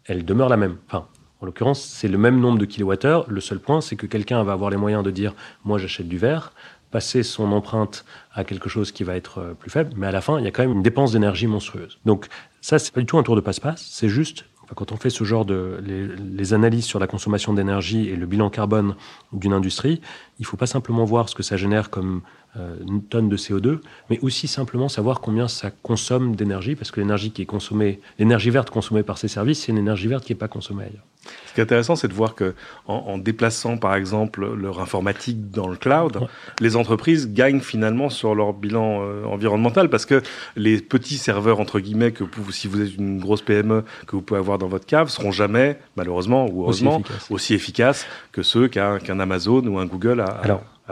elle 0.06 0.26
demeure 0.26 0.50
la 0.50 0.58
même. 0.58 0.78
Enfin, 0.88 1.08
en 1.42 1.46
l'occurrence, 1.46 1.82
c'est 1.82 2.08
le 2.08 2.18
même 2.18 2.40
nombre 2.40 2.60
de 2.60 2.66
kilowattheures. 2.66 3.26
Le 3.30 3.40
seul 3.40 3.60
point, 3.60 3.82
c'est 3.82 3.96
que 3.96 4.06
quelqu'un 4.06 4.44
va 4.44 4.54
avoir 4.54 4.70
les 4.70 4.78
moyens 4.78 5.04
de 5.04 5.12
dire 5.12 5.34
moi 5.64 5.78
j'achète 5.78 6.08
du 6.08 6.18
verre, 6.18 6.54
passer 6.92 7.24
son 7.24 7.52
empreinte 7.52 8.06
à 8.34 8.44
quelque 8.44 8.70
chose 8.70 8.92
qui 8.92 9.04
va 9.04 9.16
être 9.16 9.40
euh, 9.40 9.54
plus 9.54 9.70
faible, 9.70 9.92
mais 9.96 10.08
à 10.08 10.12
la 10.12 10.22
fin, 10.22 10.40
il 10.40 10.46
y 10.46 10.48
a 10.48 10.52
quand 10.52 10.64
même 10.64 10.74
une 10.74 10.84
dépense 10.84 11.12
d'énergie 11.12 11.48
monstrueuse. 11.48 12.00
Donc 12.06 12.28
ça, 12.62 12.80
c'est 12.80 12.94
pas 12.94 13.00
du 13.00 13.06
tout 13.06 13.18
un 13.18 13.24
tour 13.24 13.36
de 13.36 13.42
passe-passe, 13.42 13.88
c'est 13.90 14.10
juste 14.10 14.46
quand 14.76 14.92
on 14.92 14.98
fait 14.98 15.10
ce 15.10 15.24
genre 15.24 15.46
de 15.46 15.82
les, 15.86 16.54
analyses 16.54 16.86
sur 16.86 17.00
la 17.00 17.08
consommation 17.08 17.54
d'énergie 17.54 18.10
et 18.10 18.16
le 18.16 18.26
bilan 18.26 18.50
carbone 18.50 18.96
d'une 19.34 19.54
industrie, 19.54 20.02
il 20.40 20.44
ne 20.44 20.46
faut 20.46 20.58
pas 20.58 20.68
simplement 20.68 21.06
voir 21.06 21.30
ce 21.30 21.36
que 21.36 21.44
ça 21.44 21.58
génère 21.58 21.90
comme 21.90 22.22
euh, 22.58 22.76
une 22.88 23.04
tonne 23.04 23.30
de 23.30 23.38
CO2, 23.38 23.80
mais 24.10 24.20
aussi 24.22 24.48
simplement 24.48 24.90
savoir 24.90 25.22
combien 25.22 25.48
ça 25.48 25.70
consomme 25.70 26.36
d'énergie, 26.36 26.76
parce 26.76 26.90
que 26.90 27.00
l'énergie 27.00 27.32
qui 27.32 27.44
est 27.44 27.46
consommée, 27.46 28.00
l'énergie 28.18 28.50
verte 28.50 28.70
consommée 28.70 29.04
par 29.04 29.18
ces 29.18 29.28
services, 29.28 29.66
c'est 29.66 29.72
une 29.72 29.78
énergie 29.78 30.08
verte 30.08 30.26
qui 30.26 30.32
n'est 30.32 30.40
pas 30.40 30.48
consommée 30.48 30.86
ailleurs. 30.86 31.04
Ce 31.48 31.54
qui 31.54 31.60
est 31.60 31.64
intéressant, 31.64 31.96
c'est 31.96 32.08
de 32.08 32.14
voir 32.14 32.36
que 32.36 32.56
en, 32.88 33.18
déplaçant, 33.18 33.78
par 33.78 33.96
exemple, 33.96 34.54
leur 34.56 34.80
informatique 34.80 35.52
dans 35.52 35.68
le 35.68 35.76
cloud, 35.76 36.28
les 36.60 36.76
entreprises 36.76 37.32
gagnent 37.34 37.60
finalement 37.60 38.10
sur 38.10 38.36
leur 38.36 38.54
bilan 38.54 39.02
euh, 39.02 39.26
environnemental, 39.26 39.90
parce 39.90 40.06
que 40.06 40.22
les 40.56 40.80
petits 40.80 41.18
serveurs 41.18 41.60
entre 41.60 41.80
guillemets 41.80 42.12
que 42.12 42.24
vous, 42.24 42.52
si 42.52 42.68
vous 42.68 42.82
êtes 42.82 42.96
une 42.96 43.20
grosse 43.20 43.42
PME 43.42 43.84
que 44.08 44.16
vous 44.16 44.22
pouvez 44.22 44.40
avoir 44.40 44.58
dans 44.60 44.68
votre 44.68 44.86
cave 44.86 45.10
seront 45.10 45.32
jamais, 45.32 45.80
malheureusement 45.96 46.48
ou 46.48 46.64
heureusement, 46.64 47.02
aussi 47.30 47.54
efficaces, 47.54 48.06
que 48.32 48.44
ceux 48.44 48.68
qu'un 48.68 49.20
Amazon 49.20 49.66
ou 49.66 49.80
un 49.80 49.86
Google 49.86 50.22
a. 50.22 50.42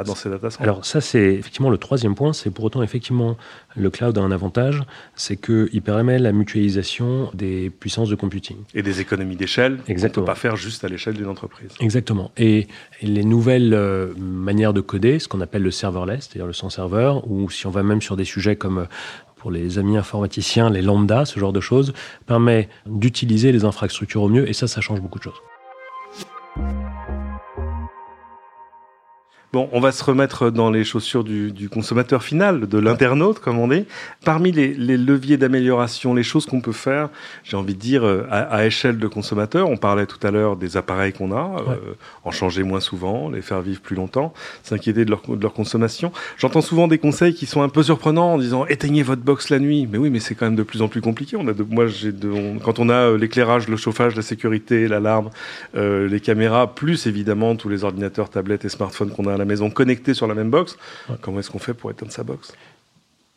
Dans 0.05 0.15
ces 0.15 0.29
data 0.29 0.49
Alors 0.59 0.85
ça, 0.85 1.01
c'est 1.01 1.33
effectivement 1.33 1.69
le 1.69 1.77
troisième 1.77 2.13
point. 2.13 2.33
C'est 2.33 2.51
pour 2.51 2.65
autant, 2.65 2.83
effectivement, 2.83 3.35
le 3.75 3.89
cloud 3.89 4.17
a 4.17 4.21
un 4.21 4.31
avantage, 4.31 4.83
c'est 5.15 5.37
qu'il 5.37 5.81
permet 5.81 6.19
la 6.19 6.31
mutualisation 6.31 7.31
des 7.33 7.69
puissances 7.71 8.09
de 8.09 8.15
computing. 8.15 8.57
Et 8.75 8.83
des 8.83 9.01
économies 9.01 9.35
d'échelle 9.35 9.79
qu'on 9.87 9.93
ne 9.93 10.07
peut 10.09 10.23
pas 10.23 10.35
faire 10.35 10.55
juste 10.55 10.83
à 10.83 10.87
l'échelle 10.87 11.15
d'une 11.15 11.27
entreprise. 11.27 11.71
Exactement. 11.79 12.31
Et, 12.37 12.67
les 13.01 13.23
nouvelles 13.23 13.75
euh, 13.75 14.13
manières 14.17 14.73
de 14.73 14.81
coder, 14.81 15.19
ce 15.19 15.27
qu'on 15.27 15.41
appelle 15.41 15.61
le 15.61 15.69
serverless, 15.69 16.27
c'est-à-dire 16.27 16.47
le 16.47 16.53
sans 16.53 16.71
serveur, 16.71 17.29
ou 17.29 17.49
si 17.49 17.67
on 17.67 17.69
va 17.69 17.83
même 17.83 18.01
sur 18.01 18.17
des 18.17 18.25
sujets 18.25 18.55
comme 18.55 18.87
les 19.51 19.79
amis 19.79 19.97
informaticiens, 19.97 20.69
les 20.69 20.81
lambda, 20.81 21.25
ce 21.25 21.39
genre 21.39 21.53
de 21.53 21.59
choses, 21.59 21.93
permet 22.25 22.69
d'utiliser 22.85 23.51
les 23.51 23.65
infrastructures 23.65 24.23
au 24.23 24.29
mieux, 24.29 24.49
et 24.49 24.53
ça, 24.53 24.67
ça 24.67 24.81
change 24.81 25.01
beaucoup 25.01 25.19
de 25.19 25.23
choses. 25.23 25.41
Bon, 29.53 29.69
on 29.71 29.79
va 29.79 29.93
se 29.93 30.03
remettre 30.03 30.49
dans 30.49 30.69
les 30.69 30.83
chaussures 30.83 31.23
du, 31.23 31.69
consommateur 31.69 32.21
final, 32.21 32.67
de 32.67 32.77
l'internaute, 32.77 33.39
comme 33.39 33.57
on 33.59 33.69
dit. 33.69 33.85
Parmi 34.25 34.51
les, 34.51 34.73
leviers 34.75 35.37
d'amélioration, 35.37 36.13
les 36.13 36.23
choses 36.23 36.45
qu'on 36.45 36.59
peut 36.59 36.73
faire, 36.73 37.07
j'ai 37.45 37.55
envie 37.55 37.73
de 37.73 37.79
dire, 37.79 38.05
euh, 38.05 38.27
à, 38.29 38.65
échelle 38.65 38.97
de 38.97 39.07
consommateur, 39.07 39.69
on 39.69 39.77
parlait 39.77 40.05
tout 40.05 40.19
à 40.27 40.31
l'heure 40.31 40.57
des 40.57 40.75
appareils 40.75 41.13
qu'on 41.13 41.31
a, 41.31 41.63
euh, 41.69 41.93
en 42.25 42.31
changer 42.31 42.63
moins 42.63 42.81
souvent, 42.81 43.29
les 43.29 43.41
faire 43.41 43.61
vivre 43.61 43.79
plus 43.79 43.95
longtemps, 43.95 44.33
s'inquiéter 44.63 45.05
de 45.05 45.11
leur, 45.11 45.21
de 45.25 45.41
leur 45.41 45.53
consommation. 45.53 46.11
J'entends 46.37 46.59
souvent 46.59 46.89
des 46.89 46.97
conseils 46.97 47.33
qui 47.33 47.45
sont 47.45 47.61
un 47.61 47.69
peu 47.69 47.83
surprenants 47.83 48.33
en 48.33 48.37
disant 48.37 48.65
éteignez 48.65 49.01
votre 49.01 49.21
box 49.21 49.49
la 49.49 49.59
nuit. 49.59 49.87
Mais 49.89 49.97
oui, 49.97 50.09
mais 50.09 50.19
c'est 50.19 50.35
quand 50.35 50.47
même 50.47 50.57
de 50.57 50.63
plus 50.63 50.81
en 50.81 50.89
plus 50.89 50.99
compliqué. 50.99 51.37
On 51.39 51.47
a 51.47 51.53
de, 51.53 51.63
moi, 51.63 51.87
j'ai 51.87 52.11
de, 52.11 52.59
quand 52.65 52.79
on 52.79 52.89
a 52.89 52.95
euh, 52.95 53.17
l'éclairage, 53.17 53.69
le 53.69 53.77
chauffage, 53.77 54.13
la 54.17 54.23
sécurité, 54.23 54.89
l'alarme, 54.89 55.29
les 55.73 56.19
caméras, 56.19 56.75
plus 56.75 57.07
évidemment 57.07 57.55
tous 57.55 57.69
les 57.69 57.85
ordinateurs, 57.85 58.29
tablettes 58.29 58.65
et 58.65 58.69
smartphones 58.69 59.11
qu'on 59.11 59.27
a 59.27 59.36
à 59.37 59.39
la 59.39 59.45
maison 59.45 59.69
connectés 59.69 60.13
sur 60.13 60.27
la 60.27 60.33
même 60.33 60.49
box. 60.49 60.77
Comment 61.21 61.39
est-ce 61.39 61.49
qu'on 61.49 61.59
fait 61.59 61.73
pour 61.73 61.89
éteindre 61.89 62.11
sa 62.11 62.23
box? 62.23 62.53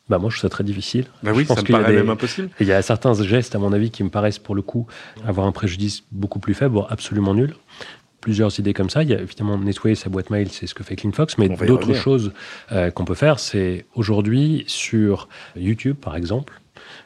Bah 0.08 0.18
moi, 0.18 0.28
je 0.28 0.36
trouve 0.36 0.42
ça 0.42 0.48
très 0.48 0.64
difficile. 0.64 1.06
Bah 1.22 1.30
oui, 1.32 1.46
ça 1.46 1.54
me 1.54 1.62
paraît 1.62 1.92
même 1.92 2.10
impossible. 2.10 2.50
Il 2.58 2.66
y 2.66 2.72
a 2.72 2.82
certains 2.82 3.14
gestes, 3.14 3.54
à 3.54 3.60
mon 3.60 3.72
avis, 3.72 3.92
qui 3.92 4.02
me 4.02 4.10
paraissent 4.10 4.40
pour 4.40 4.56
le 4.56 4.62
coup 4.62 4.88
avoir 5.24 5.46
un 5.46 5.52
préjudice 5.52 6.02
beaucoup 6.10 6.40
plus 6.40 6.54
faible, 6.54 6.74
voire 6.74 6.88
absolument 6.90 7.32
nul. 7.32 7.54
plusieurs 8.20 8.58
idées 8.60 8.74
comme 8.74 8.90
ça. 8.90 9.02
Il 9.02 9.10
y 9.10 9.14
a 9.14 9.20
évidemment 9.20 9.58
nettoyer 9.58 9.94
sa 9.94 10.08
boîte 10.08 10.30
mail, 10.30 10.48
c'est 10.50 10.66
ce 10.66 10.74
que 10.74 10.84
fait 10.84 10.96
CleanFox, 10.96 11.38
mais 11.38 11.48
d'autres 11.48 11.94
choses 11.94 12.32
euh, 12.72 12.90
qu'on 12.90 13.04
peut 13.04 13.14
faire, 13.14 13.38
c'est 13.38 13.86
aujourd'hui 13.94 14.64
sur 14.66 15.28
YouTube, 15.56 15.96
par 15.96 16.16
exemple, 16.16 16.60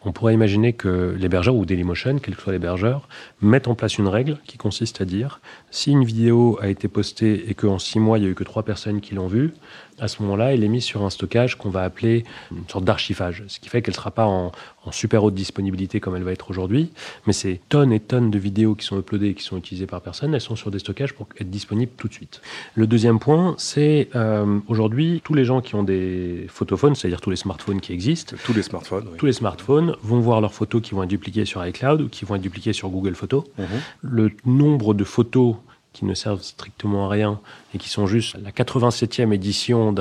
on 0.05 0.13
pourrait 0.13 0.35
imaginer 0.35 0.73
que 0.73 1.15
l'hébergeur 1.19 1.55
ou 1.55 1.65
Dailymotion, 1.65 2.19
quel 2.19 2.37
que 2.37 2.43
soit 2.43 2.53
l'hébergeur, 2.53 3.09
mettent 3.41 3.69
en 3.69 3.75
place 3.75 3.99
une 3.99 4.09
règle 4.09 4.39
qui 4.47 4.59
consiste 4.59 5.01
à 5.01 5.05
dire 5.05 5.41
si 5.75 5.91
une 5.91 6.05
vidéo 6.05 6.57
a 6.63 6.69
été 6.69 6.87
postée 6.87 7.51
et 7.51 7.55
qu'en 7.55 7.81
six 7.81 7.99
mois, 7.99 8.19
il 8.19 8.21
n'y 8.21 8.29
a 8.29 8.31
eu 8.31 8.37
que 8.37 8.45
trois 8.45 8.63
personnes 8.63 9.01
qui 9.01 9.17
l'ont 9.17 9.27
vue, 9.27 9.53
à 9.99 10.09
ce 10.09 10.23
moment-là, 10.23 10.55
elle 10.55 10.65
est 10.65 10.69
mise 10.69 10.85
sur 10.85 11.05
un 11.05 11.11
stockage 11.11 11.57
qu'on 11.57 11.71
va 11.71 11.83
appeler 11.83 12.25
une 12.51 12.69
sorte 12.69 12.85
d'archivage, 12.85 13.45
ce 13.47 13.61
qui 13.61 13.69
fait 13.69 13.83
qu'elle 13.83 13.93
ne 13.93 13.97
sera 13.97 14.11
pas 14.11 14.27
en, 14.27 14.53
super 14.91 15.25
haute 15.25 15.35
disponibilité 15.35 15.99
comme 15.99 16.15
elle 16.15 16.25
va 16.25 16.33
être 16.33 16.51
aujourd'hui, 16.51 16.91
mais 17.27 17.33
ces 17.33 17.61
tonnes 17.71 17.91
et 17.91 18.01
tonnes 18.01 18.31
de 18.31 18.39
vidéos 18.39 18.75
qui 18.75 18.85
sont 18.85 18.99
uploadées 18.99 19.29
et 19.29 19.35
qui 19.35 19.43
sont 19.43 19.57
utilisées 19.57 19.87
par 19.87 20.03
personne, 20.03 20.35
elles 20.35 20.43
sont 20.43 20.57
sur 20.57 20.71
des 20.71 20.79
stockages 20.79 21.15
pour 21.15 21.27
être 21.41 21.49
disponibles 21.49 21.93
tout 21.97 22.07
de 22.07 22.13
suite. 22.13 22.43
Le 22.75 22.87
deuxième 22.87 23.19
point, 23.19 23.55
c'est 23.57 24.11
euh, 24.15 24.59
aujourd'hui, 24.69 25.23
tous 25.25 25.33
les 25.33 25.47
gens 25.47 25.63
qui 25.63 25.75
ont 25.75 25.85
des 25.85 26.47
photophones, 26.49 26.95
c'est-à-dire 26.95 27.23
tous 27.23 27.31
les 27.31 27.37
smartphones 27.37 27.81
qui 27.81 27.95
existent, 27.95 28.37
tous 28.45 28.53
les 28.53 28.63
smartphones, 28.63 29.09
tous 29.17 29.27
les 29.27 29.33
smartphones 29.33 29.97
vont 30.03 30.21
voir 30.21 30.43
leurs 30.43 30.53
photos 30.53 30.83
qui 30.83 30.93
vont 30.93 31.03
être 31.03 31.09
dupliquées 31.09 31.47
sur 31.47 31.65
iCloud 31.67 32.03
ou 32.03 32.09
qui 32.09 32.27
vont 32.27 32.35
être 32.35 32.43
dupliquées 32.43 32.75
sur 32.75 32.91
Google 32.91 33.15
Photos. 33.15 33.45
Mhm. 33.59 33.67
Le 34.03 34.31
nombre 34.45 34.93
de 34.93 35.05
photos 35.05 35.57
qui 35.95 36.05
ne 36.05 36.13
servent 36.13 36.43
strictement 36.43 37.07
à 37.07 37.09
rien 37.09 37.41
et 37.75 37.79
qui 37.79 37.89
sont 37.89 38.07
juste 38.07 38.37
la 38.43 38.51
87e 38.51 39.33
édition 39.33 39.95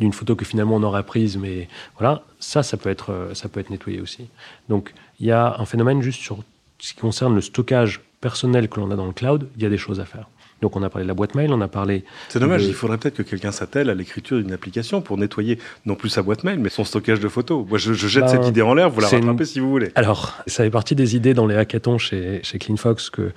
d'une 0.00 0.12
photo 0.14 0.34
que 0.34 0.46
finalement 0.46 0.76
on 0.76 0.82
aurait 0.82 1.02
prise, 1.02 1.36
mais 1.36 1.68
voilà, 1.98 2.22
ça, 2.40 2.62
ça 2.62 2.78
peut 2.78 2.88
être, 2.88 3.30
ça 3.34 3.50
peut 3.50 3.60
être 3.60 3.68
nettoyé 3.68 4.00
aussi. 4.00 4.28
Donc 4.70 4.94
il 5.20 5.26
y 5.26 5.32
a 5.32 5.56
un 5.58 5.66
phénomène 5.66 6.00
juste 6.00 6.20
sur 6.20 6.38
ce 6.78 6.94
qui 6.94 7.00
concerne 7.00 7.34
le 7.34 7.42
stockage 7.42 8.00
personnel 8.20 8.68
que 8.68 8.80
l'on 8.80 8.90
a 8.90 8.96
dans 8.96 9.06
le 9.06 9.12
cloud, 9.12 9.48
il 9.56 9.62
y 9.62 9.66
a 9.66 9.68
des 9.68 9.78
choses 9.78 10.00
à 10.00 10.06
faire. 10.06 10.28
Donc 10.62 10.76
on 10.76 10.82
a 10.84 10.88
parlé 10.88 11.04
de 11.04 11.08
la 11.08 11.14
boîte 11.14 11.34
mail, 11.34 11.52
on 11.52 11.60
a 11.60 11.66
parlé. 11.66 12.04
C'est 12.28 12.38
dommage, 12.38 12.64
il 12.64 12.72
faudrait 12.72 12.96
peut-être 12.96 13.16
que 13.16 13.22
quelqu'un 13.22 13.50
s'attelle 13.50 13.90
à 13.90 13.94
l'écriture 13.94 14.38
d'une 14.38 14.52
application 14.52 15.02
pour 15.02 15.18
nettoyer 15.18 15.58
non 15.86 15.96
plus 15.96 16.08
sa 16.08 16.22
boîte 16.22 16.44
mail, 16.44 16.60
mais 16.60 16.68
son 16.68 16.84
stockage 16.84 17.18
de 17.18 17.28
photos. 17.28 17.66
Moi, 17.68 17.78
je, 17.78 17.92
jette 17.92 18.28
cette 18.28 18.42
ben, 18.42 18.46
idée 18.46 18.62
en 18.62 18.72
l'air, 18.72 18.88
vous 18.88 19.00
la 19.00 19.08
rattrapez 19.08 19.44
si 19.44 19.58
vous 19.58 19.68
voulez. 19.68 19.90
Alors, 19.96 20.38
ça 20.46 20.62
fait 20.62 20.70
partie 20.70 20.94
des 20.94 21.16
idées 21.16 21.34
dans 21.34 21.48
les 21.48 21.56
hackathons 21.56 21.98
chez, 21.98 22.40
chez 22.44 22.60
CleanFox 22.60 23.10
que 23.10 23.32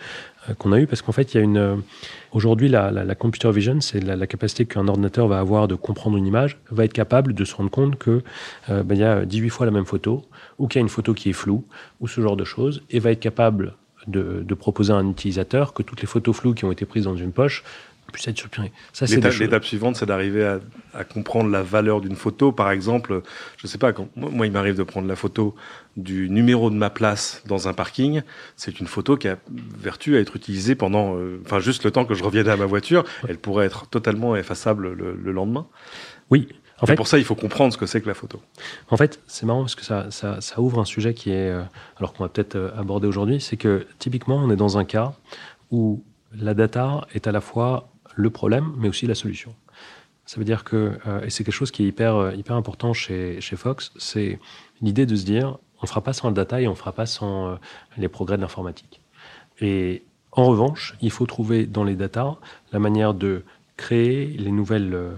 qu'on 0.53 0.71
a 0.71 0.79
eu 0.79 0.87
parce 0.87 1.01
qu'en 1.01 1.11
fait, 1.11 1.33
il 1.33 1.37
y 1.37 1.39
a 1.39 1.43
une. 1.43 1.57
Euh, 1.57 1.75
aujourd'hui, 2.31 2.69
la, 2.69 3.15
computer 3.15 3.51
vision, 3.51 3.81
c'est 3.81 3.99
la, 3.99 4.27
capacité 4.27 4.65
qu'un 4.65 4.87
ordinateur 4.87 5.27
va 5.27 5.39
avoir 5.39 5.67
de 5.67 5.75
comprendre 5.75 6.17
une 6.17 6.25
image, 6.25 6.57
va 6.71 6.85
être 6.85 6.93
capable 6.93 7.33
de 7.33 7.45
se 7.45 7.55
rendre 7.55 7.71
compte 7.71 7.97
que 7.97 8.21
euh, 8.69 8.83
ben, 8.83 8.95
il 8.95 9.01
y 9.01 9.03
a 9.03 9.25
18 9.25 9.49
fois 9.49 9.65
la 9.65 9.71
même 9.71 9.85
photo, 9.85 10.23
ou 10.57 10.67
qu'il 10.67 10.79
y 10.79 10.81
a 10.81 10.83
une 10.83 10.89
photo 10.89 11.13
qui 11.13 11.29
est 11.29 11.33
floue, 11.33 11.65
ou 11.99 12.07
ce 12.07 12.21
genre 12.21 12.37
de 12.37 12.45
choses, 12.45 12.83
et 12.89 12.99
va 12.99 13.11
être 13.11 13.19
capable 13.19 13.73
de 14.07 14.53
proposer 14.53 14.93
à 14.93 14.97
un 14.97 15.09
utilisateur 15.09 15.73
que 15.73 15.81
toutes 15.81 15.99
les 15.99 16.07
photos 16.07 16.35
floues 16.35 16.53
qui 16.53 16.63
ont 16.63 16.71
été 16.71 16.85
prises 16.85 17.05
dans 17.05 17.15
une 17.15 17.31
poche 17.31 17.63
puissent 18.11 18.27
être 18.27 18.37
supprimées. 18.37 18.71
L'étape 19.39 19.65
suivante, 19.65 19.95
c'est 19.95 20.05
d'arriver 20.05 20.45
à, 20.45 20.59
à, 20.93 21.03
comprendre 21.03 21.49
la 21.49 21.63
valeur 21.63 22.01
d'une 22.01 22.15
photo. 22.15 22.51
Par 22.51 22.71
exemple, 22.71 23.21
je 23.57 23.65
ne 23.65 23.69
sais 23.69 23.77
pas, 23.77 23.93
quand, 23.93 24.07
moi, 24.15 24.45
il 24.45 24.51
m'arrive 24.51 24.75
de 24.75 24.83
prendre 24.83 25.07
la 25.07 25.15
photo 25.15 25.55
du 25.97 26.29
numéro 26.29 26.69
de 26.69 26.75
ma 26.75 26.89
place 26.89 27.41
dans 27.45 27.67
un 27.67 27.73
parking, 27.73 28.21
c'est 28.55 28.79
une 28.79 28.87
photo 28.87 29.15
qui 29.15 29.27
a 29.27 29.37
vertu 29.77 30.17
à 30.17 30.19
être 30.19 30.35
utilisée 30.35 30.75
pendant, 30.75 31.15
euh, 31.15 31.41
enfin 31.45 31.59
juste 31.59 31.83
le 31.85 31.91
temps 31.91 32.05
que 32.05 32.13
je 32.13 32.23
revienne 32.23 32.49
à 32.49 32.57
ma 32.57 32.65
voiture. 32.65 33.03
Elle 33.27 33.37
pourrait 33.37 33.65
être 33.65 33.87
totalement 33.87 34.35
effaçable 34.35 34.91
le, 34.93 35.31
lendemain. 35.31 35.67
Oui. 36.29 36.47
En 36.81 36.85
fait, 36.85 36.95
pour 36.95 37.07
ça, 37.07 37.17
il 37.17 37.23
faut 37.23 37.35
comprendre 37.35 37.71
ce 37.71 37.77
que 37.77 37.85
c'est 37.85 38.01
que 38.01 38.07
la 38.07 38.13
photo. 38.13 38.41
En 38.89 38.97
fait, 38.97 39.21
c'est 39.27 39.45
marrant 39.45 39.61
parce 39.61 39.75
que 39.75 39.85
ça, 39.85 40.11
ça, 40.11 40.41
ça, 40.41 40.59
ouvre 40.59 40.81
un 40.81 40.85
sujet 40.85 41.13
qui 41.13 41.31
est, 41.31 41.49
euh, 41.49 41.61
alors 41.97 42.13
qu'on 42.13 42.23
va 42.23 42.29
peut-être 42.29 42.55
euh, 42.55 42.69
aborder 42.77 43.07
aujourd'hui, 43.07 43.39
c'est 43.39 43.55
que 43.55 43.87
typiquement, 43.97 44.35
on 44.35 44.51
est 44.51 44.57
dans 44.57 44.77
un 44.77 44.83
cas 44.83 45.13
où 45.71 46.03
la 46.37 46.53
data 46.53 47.07
est 47.13 47.27
à 47.27 47.31
la 47.31 47.39
fois 47.39 47.87
le 48.15 48.29
problème, 48.29 48.73
mais 48.77 48.89
aussi 48.89 49.05
la 49.07 49.15
solution. 49.15 49.53
Ça 50.25 50.37
veut 50.37 50.45
dire 50.45 50.63
que, 50.63 50.97
et 51.23 51.29
c'est 51.29 51.43
quelque 51.43 51.53
chose 51.53 51.69
qui 51.69 51.83
est 51.83 51.87
hyper, 51.87 52.33
hyper 52.33 52.55
important 52.55 52.93
chez, 52.93 53.39
chez 53.41 53.55
Fox, 53.55 53.91
c'est 53.97 54.39
l'idée 54.81 55.05
de 55.05 55.15
se 55.15 55.23
dire, 55.23 55.59
on 55.79 55.83
ne 55.83 55.87
fera 55.87 56.01
pas 56.01 56.13
sans 56.13 56.29
le 56.29 56.33
data 56.33 56.61
et 56.61 56.67
on 56.67 56.71
ne 56.71 56.75
fera 56.75 56.91
pas 56.91 57.05
sans 57.05 57.47
euh, 57.47 57.55
les 57.97 58.07
progrès 58.07 58.37
de 58.37 58.41
l'informatique. 58.41 59.01
Et 59.59 60.03
en 60.31 60.45
revanche, 60.45 60.95
il 61.01 61.11
faut 61.11 61.25
trouver 61.25 61.65
dans 61.65 61.83
les 61.83 61.95
data 61.95 62.37
la 62.71 62.79
manière 62.79 63.13
de 63.13 63.43
créer 63.77 64.27
les 64.27 64.51
nouvelles, 64.51 64.93
euh, 64.93 65.15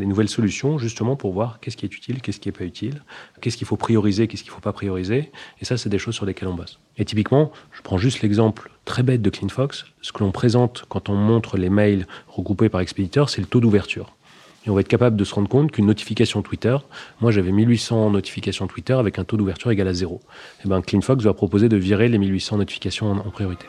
les 0.00 0.06
nouvelles 0.06 0.28
solutions 0.28 0.78
justement 0.78 1.16
pour 1.16 1.32
voir 1.32 1.60
qu'est-ce 1.60 1.76
qui 1.76 1.86
est 1.86 1.94
utile, 1.94 2.20
qu'est-ce 2.20 2.40
qui 2.40 2.48
n'est 2.48 2.52
pas 2.52 2.64
utile, 2.64 3.02
qu'est-ce 3.40 3.56
qu'il 3.56 3.66
faut 3.66 3.76
prioriser, 3.76 4.26
qu'est-ce 4.28 4.42
qu'il 4.42 4.50
ne 4.50 4.54
faut 4.54 4.60
pas 4.60 4.72
prioriser. 4.72 5.30
Et 5.60 5.64
ça, 5.64 5.76
c'est 5.76 5.88
des 5.88 5.98
choses 5.98 6.14
sur 6.14 6.26
lesquelles 6.26 6.48
on 6.48 6.54
bosse. 6.54 6.78
Et 6.98 7.04
typiquement, 7.04 7.52
je 7.72 7.82
prends 7.82 7.98
juste 7.98 8.22
l'exemple 8.22 8.70
très 8.84 9.02
bête 9.02 9.22
de 9.22 9.30
CleanFox. 9.30 9.86
Ce 10.02 10.12
que 10.12 10.22
l'on 10.22 10.32
présente 10.32 10.84
quand 10.88 11.08
on 11.08 11.14
montre 11.14 11.56
les 11.56 11.70
mails 11.70 12.06
regroupés 12.28 12.68
par 12.68 12.80
expéditeur, 12.80 13.30
c'est 13.30 13.40
le 13.40 13.46
taux 13.46 13.60
d'ouverture. 13.60 14.14
Et 14.66 14.70
on 14.70 14.74
va 14.74 14.80
être 14.80 14.88
capable 14.88 15.16
de 15.16 15.24
se 15.24 15.34
rendre 15.34 15.48
compte 15.48 15.72
qu'une 15.72 15.86
notification 15.86 16.40
Twitter, 16.40 16.76
moi 17.20 17.30
j'avais 17.30 17.52
1800 17.52 18.10
notifications 18.10 18.66
Twitter 18.66 18.94
avec 18.94 19.18
un 19.18 19.24
taux 19.24 19.36
d'ouverture 19.36 19.70
égal 19.70 19.88
à 19.88 19.92
zéro. 19.92 20.20
Et 20.24 20.62
eh 20.64 20.68
bien 20.68 20.80
CleanFox 20.80 21.22
va 21.22 21.34
proposer 21.34 21.68
de 21.68 21.76
virer 21.76 22.08
les 22.08 22.18
1800 22.18 22.58
notifications 22.58 23.10
en, 23.10 23.30
priorité. 23.30 23.66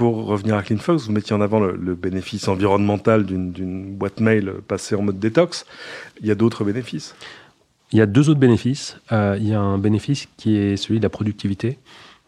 Pour 0.00 0.24
revenir 0.24 0.56
à 0.56 0.62
CleanFox, 0.62 1.08
vous 1.08 1.12
mettiez 1.12 1.36
en 1.36 1.42
avant 1.42 1.60
le, 1.60 1.94
bénéfice 1.94 2.48
environnemental 2.48 3.26
d'une 3.26 3.94
boîte 3.96 4.18
mail 4.20 4.54
passée 4.66 4.94
en 4.94 5.02
mode 5.02 5.18
détox. 5.18 5.66
Il 6.22 6.26
y 6.26 6.30
a 6.30 6.34
d'autres 6.34 6.64
bénéfices? 6.64 7.14
Il 7.92 7.98
y 7.98 8.00
a 8.00 8.06
deux 8.06 8.30
autres 8.30 8.40
bénéfices. 8.40 8.96
Euh, 9.12 9.36
il 9.38 9.46
y 9.46 9.52
a 9.52 9.60
un 9.60 9.76
bénéfice 9.76 10.26
qui 10.38 10.56
est 10.56 10.78
celui 10.78 11.00
de 11.00 11.02
la 11.02 11.10
productivité. 11.10 11.76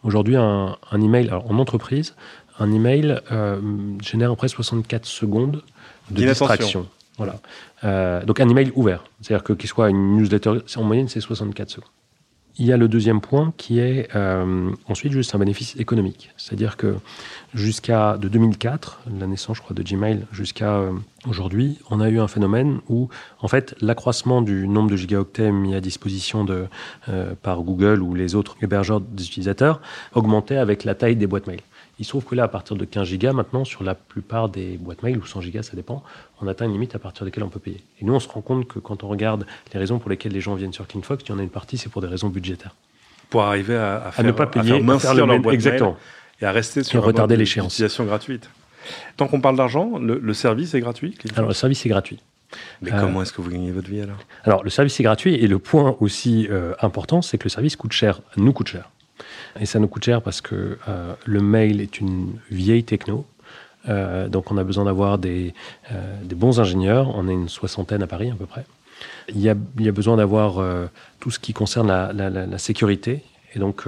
Aujourd'hui, 0.03 0.35
un, 0.35 0.77
un 0.91 1.01
email 1.01 1.31
en 1.31 1.57
entreprise, 1.57 2.13
un 2.59 2.71
email 2.71 3.19
euh, 3.31 3.59
génère 4.03 4.29
à 4.29 4.33
peu 4.33 4.37
près 4.37 4.49
64 4.49 5.07
secondes 5.07 5.63
de 6.11 6.27
distraction. 6.27 6.87
Voilà. 7.17 7.39
Euh, 7.85 8.23
donc 8.23 8.39
un 8.39 8.49
email 8.49 8.71
ouvert, 8.75 9.03
c'est-à-dire 9.19 9.43
que 9.43 9.53
qu'il 9.53 9.67
soit 9.67 9.89
une 9.89 10.17
newsletter, 10.17 10.59
en 10.75 10.83
moyenne 10.83 11.07
c'est 11.07 11.21
64 11.21 11.71
secondes. 11.71 11.89
Il 12.59 12.67
y 12.67 12.71
a 12.71 12.77
le 12.77 12.87
deuxième 12.87 13.19
point 13.19 13.51
qui 13.57 13.79
est 13.79 14.15
euh, 14.15 14.69
ensuite 14.87 15.11
juste 15.11 15.33
un 15.33 15.39
bénéfice 15.39 15.75
économique. 15.77 16.29
C'est-à-dire 16.37 16.77
que 16.77 16.97
jusqu'à 17.55 18.15
de 18.17 18.27
2004, 18.27 19.01
la 19.19 19.25
naissance, 19.25 19.57
je 19.57 19.63
crois, 19.63 19.75
de 19.75 19.81
Gmail, 19.81 20.27
jusqu'à 20.31 20.75
euh, 20.75 20.91
aujourd'hui, 21.27 21.79
on 21.89 21.99
a 21.99 22.09
eu 22.09 22.19
un 22.19 22.27
phénomène 22.27 22.79
où, 22.89 23.09
en 23.41 23.47
fait, 23.47 23.73
l'accroissement 23.81 24.43
du 24.43 24.67
nombre 24.67 24.91
de 24.91 24.95
gigaoctets 24.95 25.51
mis 25.51 25.73
à 25.73 25.81
disposition 25.81 26.43
de, 26.43 26.67
euh, 27.09 27.33
par 27.41 27.63
Google 27.63 28.03
ou 28.03 28.13
les 28.13 28.35
autres 28.35 28.55
hébergeurs 28.61 29.01
des 29.01 29.25
utilisateurs 29.25 29.81
augmentait 30.13 30.57
avec 30.57 30.83
la 30.83 30.93
taille 30.93 31.15
des 31.15 31.25
boîtes 31.25 31.47
mail. 31.47 31.61
Il 31.99 32.05
se 32.05 32.09
trouve 32.09 32.25
que 32.25 32.33
là, 32.33 32.43
à 32.43 32.47
partir 32.47 32.75
de 32.75 32.85
15 32.85 33.07
gigas, 33.07 33.33
maintenant, 33.33 33.65
sur 33.65 33.83
la 33.83 33.93
plupart 33.93 34.49
des 34.49 34.77
boîtes 34.77 35.03
mail, 35.03 35.17
ou 35.17 35.25
100 35.25 35.41
gigas, 35.41 35.63
ça 35.63 35.75
dépend, 35.75 36.03
on 36.41 36.47
atteint 36.47 36.65
une 36.65 36.71
limite 36.71 36.95
à 36.95 36.99
partir 36.99 37.23
de 37.23 37.29
laquelle 37.29 37.43
on 37.43 37.49
peut 37.49 37.59
payer. 37.59 37.83
Et 38.01 38.05
nous, 38.05 38.13
on 38.13 38.19
se 38.19 38.27
rend 38.27 38.41
compte 38.41 38.67
que 38.67 38.79
quand 38.79 39.03
on 39.03 39.07
regarde 39.07 39.45
les 39.73 39.79
raisons 39.79 39.99
pour 39.99 40.09
lesquelles 40.09 40.31
les 40.31 40.41
gens 40.41 40.55
viennent 40.55 40.73
sur 40.73 40.87
CleanFox, 40.87 41.23
il 41.25 41.29
y 41.29 41.31
en 41.33 41.39
a 41.39 41.43
une 41.43 41.49
partie, 41.49 41.77
c'est 41.77 41.89
pour 41.89 42.01
des 42.01 42.07
raisons 42.07 42.29
budgétaires. 42.29 42.75
Pour 43.29 43.43
arriver 43.43 43.75
à, 43.75 44.11
faire, 44.11 44.25
à 44.25 44.27
ne 44.27 44.31
pas 44.31 44.47
payer, 44.47 44.73
à 44.73 44.99
faire, 44.99 45.13
leur 45.13 45.39
boîte 45.39 45.53
exactement. 45.53 45.97
et 46.41 46.45
à 46.45 46.51
rester 46.51 46.83
sur 46.83 46.99
et 47.01 47.05
retarder 47.05 47.37
l'échéance. 47.37 47.73
utilisation 47.73 48.05
gratuite. 48.05 48.49
Tant 49.15 49.27
qu'on 49.27 49.39
parle 49.39 49.55
d'argent, 49.55 49.97
le, 49.97 50.33
service 50.33 50.73
est 50.73 50.81
gratuit 50.81 51.15
Alors, 51.35 51.49
le 51.49 51.53
service 51.53 51.85
est 51.85 51.89
gratuit. 51.89 52.19
Mais 52.81 52.91
comment 52.91 53.21
est-ce 53.21 53.33
que 53.33 53.41
vous 53.41 53.49
gagnez 53.49 53.71
votre 53.71 53.89
vie 53.89 54.01
alors? 54.01 54.17
Alors, 54.43 54.63
le 54.63 54.69
service 54.69 54.99
est 54.99 55.03
gratuit 55.03 55.35
et 55.35 55.47
le 55.47 55.59
point 55.59 55.95
aussi 55.99 56.47
euh, 56.49 56.73
important, 56.81 57.21
c'est 57.21 57.37
que 57.37 57.45
le 57.45 57.49
service 57.49 57.75
coûte 57.75 57.93
cher, 57.93 58.21
nous 58.37 58.53
coûte 58.53 58.67
cher. 58.67 58.89
Et 59.59 59.65
ça 59.65 59.79
nous 59.79 59.87
coûte 59.87 60.03
cher 60.03 60.21
parce 60.21 60.41
que 60.41 60.77
euh, 60.87 61.13
le 61.25 61.41
mail 61.41 61.81
est 61.81 61.99
une 61.99 62.39
vieille 62.49 62.83
techno. 62.83 63.25
Euh, 63.89 64.27
donc 64.29 64.51
on 64.51 64.57
a 64.57 64.63
besoin 64.63 64.85
d'avoir 64.85 65.17
des, 65.17 65.53
euh, 65.91 66.23
des, 66.23 66.35
bons 66.35 66.59
ingénieurs. 66.59 67.15
On 67.15 67.27
est 67.27 67.33
une 67.33 67.49
soixantaine 67.49 68.01
à 68.01 68.07
Paris 68.07 68.31
à 68.31 68.35
peu 68.35 68.45
près. 68.45 68.65
Il 69.29 69.41
y 69.41 69.49
a, 69.49 69.53
besoin 69.91 70.17
d'avoir 70.17 70.63
tout 71.19 71.29
ce 71.29 71.39
qui 71.39 71.53
concerne 71.53 71.87
la, 71.87 72.57
sécurité. 72.57 73.23
Et 73.53 73.59
donc 73.59 73.85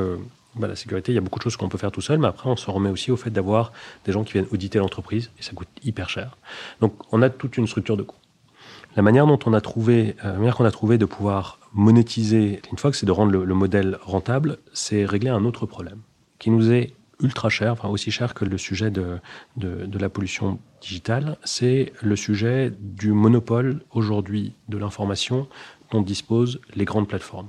bah, 0.56 0.68
la 0.68 0.76
sécurité, 0.76 1.12
il 1.12 1.16
y 1.16 1.18
a 1.18 1.22
beaucoup 1.22 1.40
de 1.40 1.44
choses 1.44 1.56
qu'on 1.56 1.70
peut 1.70 1.78
faire 1.78 1.92
tout 1.92 2.02
seul, 2.02 2.20
mais 2.20 2.28
après 2.28 2.50
on 2.50 2.58
se 2.58 2.70
remet 2.70 2.90
aussi 2.90 3.12
au 3.12 3.18
fait 3.18 3.30
d'avoir 3.30 3.72
des 4.06 4.12
gens 4.12 4.24
qui 4.24 4.34
viennent 4.34 4.48
auditer 4.52 4.80
l'entreprise, 4.80 5.30
et 5.40 5.44
ça 5.44 5.54
coûte 5.54 5.70
hyper 5.84 6.10
cher. 6.10 6.38
Donc 6.82 6.94
on 7.14 7.22
a 7.22 7.30
toute 7.30 7.58
une 7.58 7.68
structure 7.68 7.96
de 7.96 8.04
coûts. 8.04 8.18
La 8.96 9.02
manière 9.02 9.28
dont 9.28 9.40
on 9.46 9.54
a 9.54 9.62
trouvé, 9.62 10.16
manière 10.24 10.56
qu'on 10.56 10.66
a 10.66 10.72
trouvé 10.72 10.98
de 10.98 11.06
pouvoir 11.06 11.60
monétiser 11.74 12.62
CleanFox 12.64 13.04
et 13.04 13.06
de 13.06 13.12
rendre 13.12 13.32
le, 13.32 13.54
modèle 13.54 13.98
rentable, 14.02 14.58
c'est 14.74 15.06
régler 15.06 15.30
un 15.30 15.44
autre 15.44 15.66
problème 15.66 16.00
qui 16.40 16.50
nous 16.50 16.72
est 16.72 16.94
ultra 17.22 17.50
cher, 17.50 17.84
aussi 17.86 18.12
cher 18.12 18.34
que 18.34 18.46
le 18.46 18.58
sujet 18.58 18.92
de, 18.92 19.20
de, 19.58 19.98
la 19.98 20.10
pollution 20.10 20.60
digitale, 20.82 21.38
c'est 21.44 21.94
le 22.02 22.16
sujet 22.16 22.74
du 22.80 23.12
monopole 23.12 23.82
aujourd'hui 23.92 24.54
de 24.70 24.78
l'information 24.78 25.48
dont 25.92 26.02
disposent 26.02 26.60
les 26.76 26.86
grandes 26.86 27.08
plateformes 27.08 27.48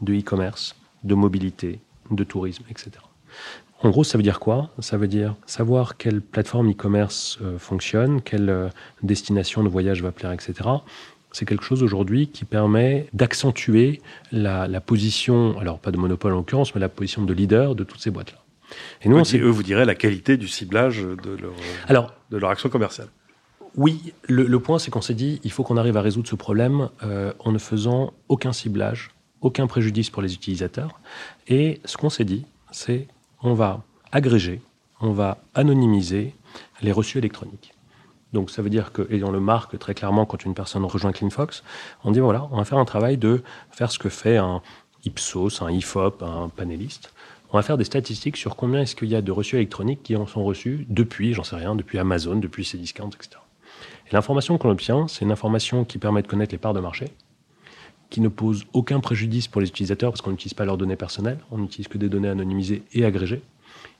de 0.00 0.14
e-commerce, 0.14 0.76
de 1.02 1.14
mobilité, 1.14 1.80
de 2.10 2.24
tourisme, 2.24 2.64
etc. 2.70 2.92
En 3.84 3.90
gros, 3.90 4.02
ça 4.02 4.16
veut 4.16 4.22
dire 4.22 4.40
quoi? 4.40 4.70
Ça 4.78 4.96
veut 4.96 5.06
dire 5.06 5.36
savoir 5.46 5.98
quelle 5.98 6.22
plateforme 6.22 6.70
e-commerce 6.70 7.38
euh, 7.42 7.58
fonctionne, 7.58 8.22
quelle 8.22 8.48
euh, 8.48 8.68
destination 9.02 9.62
de 9.62 9.68
voyage 9.68 10.02
va 10.02 10.10
plaire, 10.10 10.32
etc 10.32 10.70
c'est 11.34 11.46
quelque 11.46 11.64
chose 11.64 11.82
aujourd'hui 11.82 12.28
qui 12.28 12.44
permet 12.44 13.08
d'accentuer 13.12 14.00
la, 14.30 14.68
position, 14.80 15.58
alors 15.58 15.80
pas 15.80 15.90
de 15.90 15.96
monopole 15.96 16.32
en 16.32 16.36
l'occurrence, 16.36 16.74
mais 16.74 16.80
la 16.80 16.88
position 16.88 17.24
de 17.24 17.32
leader 17.34 17.74
de 17.74 17.82
toutes 17.82 18.00
ces 18.00 18.10
boîtes-là. 18.10 18.38
Et 19.02 19.08
nous, 19.08 19.18
eux 19.18 19.48
vous 19.48 19.62
diraient 19.62 19.84
la 19.84 19.96
qualité 19.96 20.36
du 20.36 20.48
ciblage 20.48 21.02
de 21.02 21.30
leur, 21.30 21.52
Alors, 21.88 22.14
de 22.30 22.36
leur 22.36 22.50
action 22.50 22.68
commerciale. 22.68 23.08
Oui, 23.76 24.14
le, 24.28 24.58
point, 24.60 24.78
c'est 24.78 24.92
qu'on 24.92 25.00
s'est 25.00 25.14
dit, 25.14 25.40
il 25.42 25.50
faut 25.50 25.64
qu'on 25.64 25.76
arrive 25.76 25.96
à 25.96 26.02
résoudre 26.02 26.28
ce 26.28 26.36
problème 26.36 26.88
euh, 27.02 27.32
en 27.40 27.50
ne 27.50 27.58
faisant 27.58 28.12
aucun 28.28 28.52
ciblage, 28.52 29.10
aucun 29.40 29.66
préjudice 29.66 30.10
pour 30.10 30.22
les 30.22 30.34
utilisateurs. 30.34 31.00
Et 31.48 31.80
ce 31.84 31.96
qu'on 31.96 32.10
s'est 32.10 32.24
dit, 32.24 32.46
c'est 32.70 33.08
on 33.44 33.54
va 33.54 33.82
agréger, 34.10 34.60
on 35.00 35.12
va 35.12 35.38
anonymiser 35.54 36.34
les 36.82 36.92
reçus 36.92 37.18
électroniques. 37.18 37.74
Donc 38.32 38.50
ça 38.50 38.62
veut 38.62 38.70
dire 38.70 38.90
que, 38.90 39.06
et 39.10 39.22
on 39.22 39.30
le 39.30 39.38
marque 39.38 39.78
très 39.78 39.94
clairement 39.94 40.26
quand 40.26 40.44
une 40.44 40.54
personne 40.54 40.84
rejoint 40.84 41.12
CleanFox, 41.12 41.62
on 42.02 42.10
dit 42.10 42.20
voilà, 42.20 42.48
on 42.50 42.56
va 42.56 42.64
faire 42.64 42.78
un 42.78 42.84
travail 42.84 43.16
de 43.18 43.42
faire 43.70 43.92
ce 43.92 43.98
que 43.98 44.08
fait 44.08 44.38
un 44.38 44.62
Ipsos, 45.04 45.62
un 45.62 45.70
IFOP, 45.70 46.22
un 46.22 46.48
panéliste. 46.48 47.12
On 47.52 47.58
va 47.58 47.62
faire 47.62 47.76
des 47.78 47.84
statistiques 47.84 48.36
sur 48.36 48.56
combien 48.56 48.80
est-ce 48.80 48.96
qu'il 48.96 49.08
y 49.08 49.14
a 49.14 49.20
de 49.20 49.30
reçus 49.30 49.56
électroniques 49.56 50.02
qui 50.02 50.16
en 50.16 50.26
sont 50.26 50.42
reçus 50.42 50.86
depuis, 50.88 51.34
j'en 51.34 51.44
sais 51.44 51.54
rien, 51.54 51.76
depuis 51.76 51.98
Amazon, 51.98 52.36
depuis 52.36 52.64
Cdiscount, 52.64 53.10
etc. 53.10 53.36
Et 54.08 54.12
l'information 54.12 54.58
qu'on 54.58 54.70
obtient, 54.70 55.06
c'est 55.06 55.24
une 55.24 55.30
information 55.30 55.84
qui 55.84 55.98
permet 55.98 56.22
de 56.22 56.26
connaître 56.26 56.52
les 56.52 56.58
parts 56.58 56.74
de 56.74 56.80
marché, 56.80 57.10
qui 58.10 58.20
ne 58.20 58.28
pose 58.28 58.64
aucun 58.72 59.00
préjudice 59.00 59.48
pour 59.48 59.60
les 59.60 59.68
utilisateurs 59.68 60.10
parce 60.10 60.22
qu'on 60.22 60.30
n'utilise 60.30 60.54
pas 60.54 60.64
leurs 60.64 60.78
données 60.78 60.96
personnelles, 60.96 61.38
on 61.50 61.58
n'utilise 61.58 61.88
que 61.88 61.98
des 61.98 62.08
données 62.08 62.28
anonymisées 62.28 62.82
et 62.92 63.04
agrégées. 63.04 63.42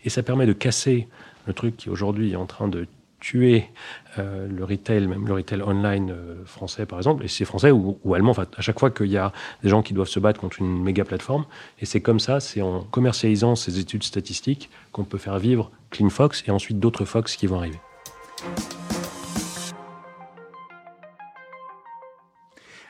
Et 0.05 0.11
ça 0.11 0.23
permet 0.23 0.47
de 0.47 0.53
casser 0.53 1.09
le 1.47 1.53
truc 1.53 1.77
qui 1.77 1.91
aujourd'hui 1.91 2.33
est 2.33 2.37
en 2.37 2.47
train 2.47 2.69
de 2.69 2.87
tuer 3.21 3.71
euh, 4.19 4.47
le 4.47 4.65
retail, 4.65 5.07
même 5.07 5.27
le 5.27 5.33
retail 5.33 5.63
online 5.63 6.11
euh, 6.11 6.45
français 6.45 6.85
par 6.85 6.99
exemple, 6.99 7.25
et 7.25 7.29
c'est 7.29 7.47
français 7.47 7.71
ou, 7.71 7.97
allemand, 8.15 8.33
enfin, 8.33 8.45
à 8.57 8.61
chaque 8.61 8.79
fois 8.79 8.91
qu'il 8.91 9.07
y 9.07 9.17
a 9.17 9.33
des 9.63 9.71
gens 9.71 9.83
qui 9.83 9.95
doivent 9.95 10.09
se 10.09 10.21
battre 10.21 10.41
contre 10.41 10.61
une 10.61 10.83
méga 10.83 11.05
plateforme, 11.05 11.47
et 11.81 11.87
c'est 11.87 12.03
comme 12.03 12.21
ça, 12.21 12.41
c'est 12.41 12.61
en 12.61 12.81
commercialisant 12.83 13.57
ces 13.57 13.79
études 13.79 14.03
statistiques 14.03 14.69
qu'on 14.93 15.05
peut 15.05 15.19
faire 15.19 15.39
vivre 15.39 15.71
CleanFox 15.91 16.45
et 16.47 16.51
ensuite 16.51 16.79
d'autres 16.79 17.07
Fox 17.07 17.37
qui 17.37 17.47
vont 17.47 17.57
arriver. 17.57 17.79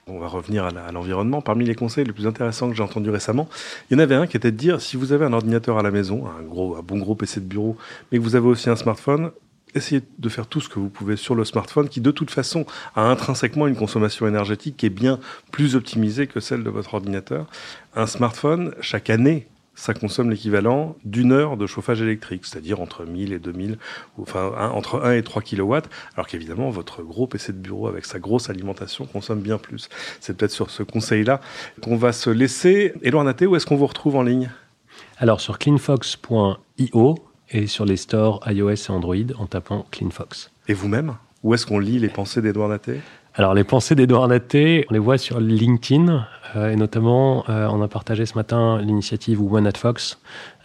On 0.06 0.18
va 0.18 0.28
revenir 0.28 0.64
à 0.64 0.92
l'environnement. 0.92 1.40
Parmi 1.40 1.64
les 1.64 1.74
conseils 1.74 2.04
les 2.04 2.12
plus 2.12 2.26
intéressants 2.26 2.68
que 2.68 2.76
j'ai 2.76 2.82
entendus 2.82 3.10
récemment, 3.10 3.48
il 3.88 3.94
y 3.94 3.96
en 3.96 4.02
avait 4.02 4.14
un 4.14 4.26
qui 4.26 4.36
était 4.36 4.52
de 4.52 4.56
dire 4.56 4.80
si 4.80 4.96
vous 4.96 5.12
avez 5.12 5.24
un 5.24 5.32
ordinateur 5.32 5.78
à 5.78 5.82
la 5.82 5.90
maison, 5.90 6.26
un, 6.26 6.42
gros, 6.42 6.76
un 6.76 6.82
bon 6.82 6.98
gros 6.98 7.14
PC 7.14 7.40
de 7.40 7.46
bureau, 7.46 7.76
mais 8.12 8.18
que 8.18 8.22
vous 8.22 8.36
avez 8.36 8.46
aussi 8.46 8.68
un 8.68 8.76
smartphone, 8.76 9.30
essayez 9.74 10.02
de 10.18 10.28
faire 10.28 10.46
tout 10.46 10.60
ce 10.60 10.68
que 10.68 10.78
vous 10.78 10.90
pouvez 10.90 11.16
sur 11.16 11.34
le 11.34 11.44
smartphone 11.44 11.88
qui 11.88 12.00
de 12.00 12.10
toute 12.10 12.30
façon 12.30 12.66
a 12.94 13.02
intrinsèquement 13.02 13.66
une 13.66 13.76
consommation 13.76 14.26
énergétique 14.26 14.76
qui 14.76 14.86
est 14.86 14.90
bien 14.90 15.18
plus 15.52 15.74
optimisée 15.74 16.26
que 16.26 16.38
celle 16.38 16.64
de 16.64 16.70
votre 16.70 16.94
ordinateur. 16.94 17.46
Un 17.94 18.06
smartphone, 18.06 18.74
chaque 18.80 19.08
année, 19.08 19.46
ça 19.74 19.94
consomme 19.94 20.30
l'équivalent 20.30 20.96
d'une 21.04 21.32
heure 21.32 21.56
de 21.56 21.66
chauffage 21.66 22.00
électrique, 22.00 22.44
c'est-à-dire 22.44 22.80
entre 22.80 23.04
1000 23.04 23.32
et 23.32 23.38
2000, 23.38 23.78
enfin 24.18 24.52
entre 24.72 25.02
1 25.02 25.14
et 25.14 25.22
3 25.22 25.42
kW, 25.42 25.76
alors 26.14 26.26
qu'évidemment 26.26 26.70
votre 26.70 27.02
gros 27.02 27.26
PC 27.26 27.52
de 27.52 27.58
bureau 27.58 27.88
avec 27.88 28.04
sa 28.04 28.18
grosse 28.18 28.50
alimentation 28.50 29.06
consomme 29.06 29.40
bien 29.40 29.58
plus. 29.58 29.88
C'est 30.20 30.36
peut-être 30.36 30.52
sur 30.52 30.70
ce 30.70 30.82
conseil-là 30.82 31.40
qu'on 31.82 31.96
va 31.96 32.12
se 32.12 32.30
laisser. 32.30 32.92
Edouard 33.02 33.24
Naté, 33.24 33.46
où 33.46 33.56
est-ce 33.56 33.66
qu'on 33.66 33.76
vous 33.76 33.86
retrouve 33.86 34.16
en 34.16 34.22
ligne? 34.22 34.50
Alors 35.18 35.40
sur 35.40 35.58
cleanfox.io 35.58 37.14
et 37.50 37.66
sur 37.66 37.84
les 37.84 37.96
stores 37.96 38.40
iOS 38.46 38.70
et 38.70 38.90
Android 38.90 39.16
en 39.38 39.46
tapant 39.46 39.86
CleanFox. 39.90 40.50
Et 40.68 40.74
vous-même 40.74 41.16
Où 41.42 41.54
est-ce 41.54 41.66
qu'on 41.66 41.78
lit 41.78 41.98
les 41.98 42.08
pensées 42.08 42.42
d'Edouard 42.42 42.68
Naté? 42.68 43.00
Alors 43.36 43.52
les 43.52 43.64
pensées 43.64 43.96
d'Edouard 43.96 44.28
Naté, 44.28 44.86
on 44.90 44.92
les 44.92 45.00
voit 45.00 45.18
sur 45.18 45.40
LinkedIn 45.40 46.24
euh, 46.54 46.70
et 46.70 46.76
notamment 46.76 47.44
euh, 47.48 47.66
on 47.66 47.82
a 47.82 47.88
partagé 47.88 48.26
ce 48.26 48.34
matin 48.36 48.80
l'initiative 48.80 49.42
One 49.42 49.66
at 49.66 49.76
Fox, 49.76 50.20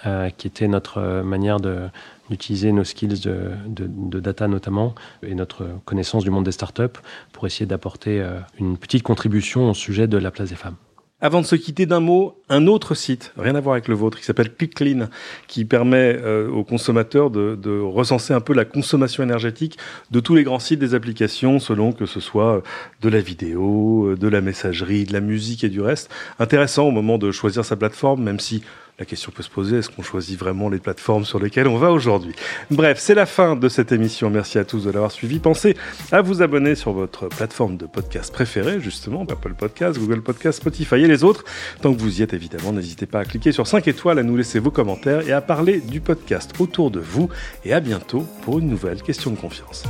euh, 0.06 0.30
qui 0.30 0.46
était 0.46 0.68
notre 0.68 1.24
manière 1.24 1.60
d'utiliser 1.60 2.72
nos 2.72 2.84
skills 2.84 3.22
de, 3.22 3.54
de, 3.66 4.20
data 4.20 4.48
notamment 4.48 4.94
et 5.24 5.34
notre 5.34 5.66
connaissance 5.86 6.24
du 6.24 6.30
monde 6.30 6.46
des 6.46 6.52
startups 6.52 7.00
pour 7.34 7.48
essayer 7.48 7.66
d'apporter 7.66 8.24
une 8.60 8.78
petite 8.78 9.02
contribution 9.02 9.72
au 9.72 9.74
sujet 9.74 10.08
de 10.08 10.20
la 10.20 10.30
place 10.30 10.50
des 10.50 10.56
femmes. 10.56 10.76
Avant 11.22 11.42
de 11.42 11.46
se 11.46 11.58
quitter 11.58 11.86
d'un 11.86 12.00
mot, 12.00 12.38
un 12.48 12.66
autre 12.66 12.96
site, 12.96 13.34
rien 13.38 13.54
à 13.56 13.60
voir 13.60 13.74
avec 13.74 13.90
le 13.90 13.96
vôtre, 13.96 14.18
qui 14.18 14.24
s'appelle 14.24 14.54
ClickClean, 14.54 15.10
qui 15.48 15.66
permet 15.66 16.18
euh, 16.18 16.50
aux 16.50 16.64
consommateurs 16.64 17.30
de, 17.30 17.60
de, 17.62 17.78
recenser 17.78 18.34
un 18.34 18.40
peu 18.40 18.54
la 18.54 18.64
consommation 18.64 19.22
énergétique 19.22 19.78
de 20.12 20.22
tous 20.22 20.34
les 20.34 20.44
grands 20.44 20.60
sites 20.60 20.80
des 20.80 20.96
applications, 20.96 21.60
selon 21.60 21.92
que 21.92 22.06
ce 22.06 22.22
soit 22.22 22.56
euh, 22.56 22.62
de 23.02 23.10
la 23.10 23.20
vidéo, 23.20 24.12
euh, 24.12 24.16
de 24.16 24.30
la 24.30 24.40
messagerie, 24.40 25.04
de 25.04 25.12
la 25.12 25.20
musique 25.20 25.66
et 25.66 25.70
du 25.70 25.82
reste. 25.82 26.10
Intéressant 26.40 26.88
au 26.88 26.92
moment 26.92 27.18
de 27.18 27.32
choisir 27.32 27.66
sa 27.66 27.76
plateforme, 27.76 28.24
même 28.24 28.40
si 28.40 28.64
la 29.00 29.06
question 29.06 29.32
peut 29.32 29.44
se 29.44 29.50
poser, 29.50 29.78
est-ce 29.78 29.90
qu'on 29.90 30.04
choisit 30.04 30.38
vraiment 30.38 30.70
les 30.70 30.80
plateformes 30.80 31.24
sur 31.24 31.40
lesquelles 31.40 31.68
on 31.68 31.78
va 31.78 31.92
aujourd'hui? 31.92 32.34
Bref, 32.70 33.00
c'est 33.00 33.16
la 33.16 33.26
fin 33.26 33.56
de 33.56 33.70
cette 33.70 33.94
émission. 33.94 34.30
Merci 34.30 34.60
à 34.60 34.66
tous 34.66 34.84
de 34.84 34.92
l'avoir 34.92 35.12
suivi. 35.12 35.40
Pensez 35.40 35.78
à 36.12 36.22
vous 36.22 36.42
abonner 36.42 36.76
sur 36.76 36.92
votre 36.92 37.28
plateforme 37.28 37.78
de 37.78 37.86
podcast 37.86 38.34
préférée, 38.34 38.82
justement, 38.82 39.26
Apple 39.30 39.54
Podcast, 39.54 39.98
Google 39.98 40.22
Podcast, 40.22 40.60
Spotify 40.60 40.96
et 40.96 41.08
les 41.08 41.24
autres. 41.24 41.46
Tant 41.82 41.94
que 41.94 42.00
vous 42.00 42.20
y 42.20 42.24
êtes, 42.24 42.34
évidemment, 42.34 42.74
n'hésitez 42.74 43.06
pas 43.06 43.22
à 43.22 43.26
cliquer 43.26 43.54
sur 43.54 43.68
5 43.68 43.88
étoiles, 43.88 44.20
à 44.20 44.24
nous 44.24 44.36
laisser 44.36 44.60
vos 44.60 44.72
commentaires 44.72 45.28
et 45.28 45.32
à 45.32 45.40
parler 45.40 45.80
du 45.80 46.02
podcast 46.02 46.52
autour 46.60 46.92
de 46.92 47.00
vous. 47.00 47.30
Et 47.64 47.74
à 47.74 47.80
bientôt 47.80 48.26
pour 48.42 48.60
une 48.60 48.68
nouvelle 48.68 49.02
question 49.02 49.32
de 49.32 49.38
confiance. 49.38 49.84